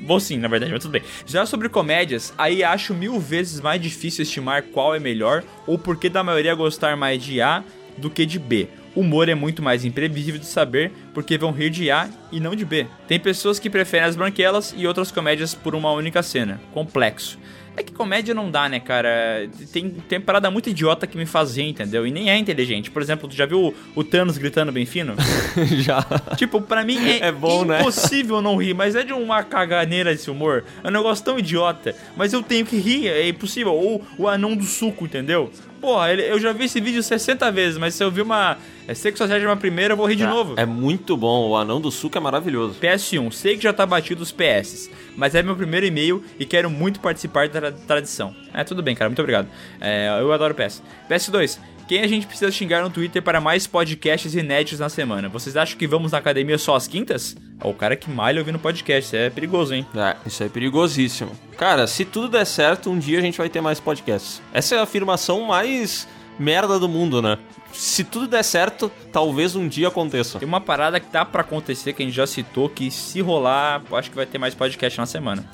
[0.06, 1.02] Vou sim, na verdade, mas tudo bem.
[1.26, 5.98] Já sobre comédias, aí acho mil vezes mais difícil estimar qual é melhor ou por
[5.98, 7.64] que da maioria gostar mais de A
[7.98, 8.68] do que de B.
[8.96, 12.66] Humor é muito mais imprevisível de saber porque vão rir de A e não de
[12.66, 12.88] B.
[13.08, 16.60] Tem pessoas que preferem as branquelas e outras comédias por uma única cena.
[16.74, 17.38] Complexo.
[17.78, 19.48] É que comédia não dá, né, cara?
[19.72, 22.08] Tem, tem parada muito idiota que me fazia, entendeu?
[22.08, 22.90] E nem é inteligente.
[22.90, 25.14] Por exemplo, tu já viu o, o Thanos gritando bem fino?
[25.78, 26.04] Já.
[26.36, 27.82] Tipo, pra mim é, É bom, né?
[27.82, 30.64] impossível não rir, mas é de uma caganeira esse humor.
[30.84, 31.96] É um negócio tão idiota.
[32.16, 33.74] Mas eu tenho que rir, é impossível.
[33.76, 35.52] Ou o anão do suco, entendeu?
[35.80, 38.94] Porra, ele- eu já vi esse vídeo 60 vezes, mas se eu vi uma é,
[38.94, 40.54] 61 primeira, eu vou rir de novo.
[40.58, 42.76] É muito bom, o anão do suco é maravilhoso.
[42.80, 46.70] PS1, sei que já tá batido os PS, mas é meu primeiro e-mail e quero
[46.70, 48.36] muito participar da tra- tradição.
[48.54, 49.48] É, tudo bem, cara, muito obrigado.
[49.80, 50.82] É, eu adoro PS.
[51.10, 55.30] PS2, quem a gente precisa xingar no Twitter para mais podcasts inéditos na semana?
[55.30, 57.36] Vocês acham que vamos na academia só às quintas?
[57.62, 59.86] Ó, o cara que malha ouvindo podcast, isso é perigoso, hein?
[59.96, 61.32] É, isso é perigosíssimo.
[61.58, 64.42] Cara, se tudo der certo, um dia a gente vai ter mais podcasts.
[64.54, 66.08] Essa é a afirmação mais
[66.38, 67.38] merda do mundo, né?
[67.74, 70.40] Se tudo der certo, talvez um dia aconteça.
[70.40, 73.82] Tem uma parada que tá pra acontecer que a gente já citou, que se rolar,
[73.92, 75.46] acho que vai ter mais podcast na semana.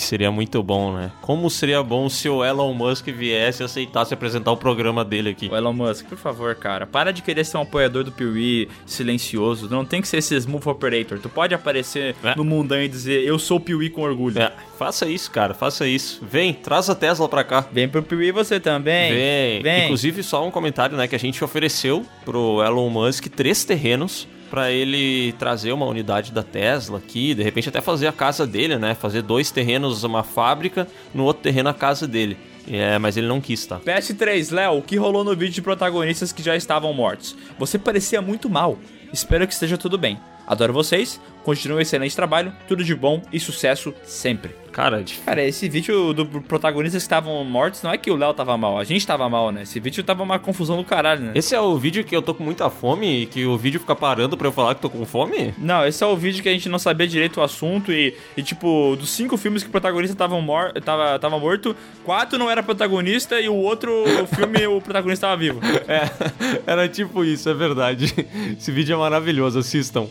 [0.00, 1.10] Seria muito bom, né?
[1.20, 5.48] Como seria bom se o Elon Musk viesse e aceitasse apresentar o programa dele aqui.
[5.48, 9.68] O Elon Musk, por favor, cara, para de querer ser um apoiador do Piuí silencioso.
[9.68, 11.18] Tu não tem que ser esse smooth operator.
[11.18, 14.38] Tu pode aparecer no mundão e dizer, eu sou o Piuí com orgulho.
[14.38, 16.22] É, faça isso, cara, faça isso.
[16.28, 17.66] Vem, traz a Tesla pra cá.
[17.72, 19.12] Vem pro Piuí você também.
[19.12, 19.62] Vem.
[19.62, 19.84] Vem.
[19.84, 21.08] Inclusive, só um comentário, né?
[21.08, 26.42] Que a gente ofereceu pro Elon Musk três terrenos pra ele trazer uma unidade da
[26.42, 28.94] Tesla aqui, de repente até fazer a casa dele, né?
[28.94, 32.36] Fazer dois terrenos, uma fábrica, no outro terreno a casa dele.
[32.70, 33.80] É, mas ele não quis, tá?
[33.80, 37.34] PS3, Léo, o que rolou no vídeo de protagonistas que já estavam mortos?
[37.58, 38.78] Você parecia muito mal.
[39.10, 40.20] Espero que esteja tudo bem.
[40.46, 44.61] Adoro vocês, continue um excelente trabalho, tudo de bom e sucesso sempre.
[44.72, 45.14] Cara, de...
[45.16, 48.78] Cara, esse vídeo do protagonistas que estavam mortos não é que o Léo tava mal,
[48.78, 49.62] a gente tava mal, né?
[49.62, 51.32] Esse vídeo tava uma confusão do caralho, né?
[51.34, 53.94] Esse é o vídeo que eu tô com muita fome e que o vídeo fica
[53.94, 55.54] parando pra eu falar que tô com fome?
[55.58, 58.42] Não, esse é o vídeo que a gente não sabia direito o assunto e, e
[58.42, 62.62] tipo, dos cinco filmes que o protagonista tava, mor tava, tava morto, quatro não era
[62.62, 63.92] protagonista e o outro
[64.34, 65.60] filme o protagonista tava vivo.
[65.86, 66.10] É,
[66.66, 68.14] era tipo isso, é verdade.
[68.58, 70.06] Esse vídeo é maravilhoso, assistam.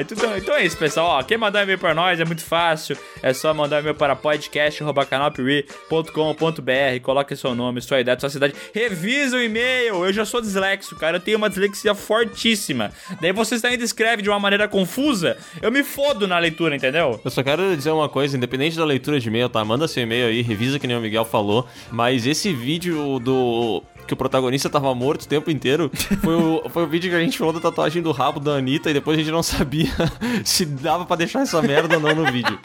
[0.00, 1.18] Então, então é isso, pessoal.
[1.18, 2.96] Ó, quem mandar e-mail pra nós é muito fácil.
[3.22, 7.02] É só mandar e-mail para podcast.canalpiwi.com.br.
[7.02, 8.52] Coloque seu nome, sua idade, sua cidade.
[8.74, 10.04] Revisa o e-mail.
[10.04, 11.16] Eu já sou dislexo, cara.
[11.16, 12.92] Eu tenho uma dislexia fortíssima.
[13.20, 15.38] Daí vocês ainda escrevem de uma maneira confusa.
[15.62, 17.18] Eu me fodo na leitura, entendeu?
[17.24, 19.64] Eu só quero dizer uma coisa, independente da leitura de e-mail, tá?
[19.64, 21.66] Manda seu e-mail aí, revisa que nem o Miguel falou.
[21.90, 25.90] Mas esse vídeo do que o protagonista tava morto o tempo inteiro
[26.22, 28.90] foi o, foi o vídeo que a gente falou da tatuagem do rabo da Anitta
[28.90, 29.90] e depois a gente não sabia
[30.44, 32.58] se dava pra deixar essa merda ou não no vídeo.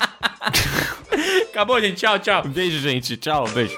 [1.49, 1.95] Acabou, gente.
[1.95, 2.44] Tchau, tchau.
[2.48, 3.16] Beijo, gente.
[3.18, 3.78] Tchau, beijo.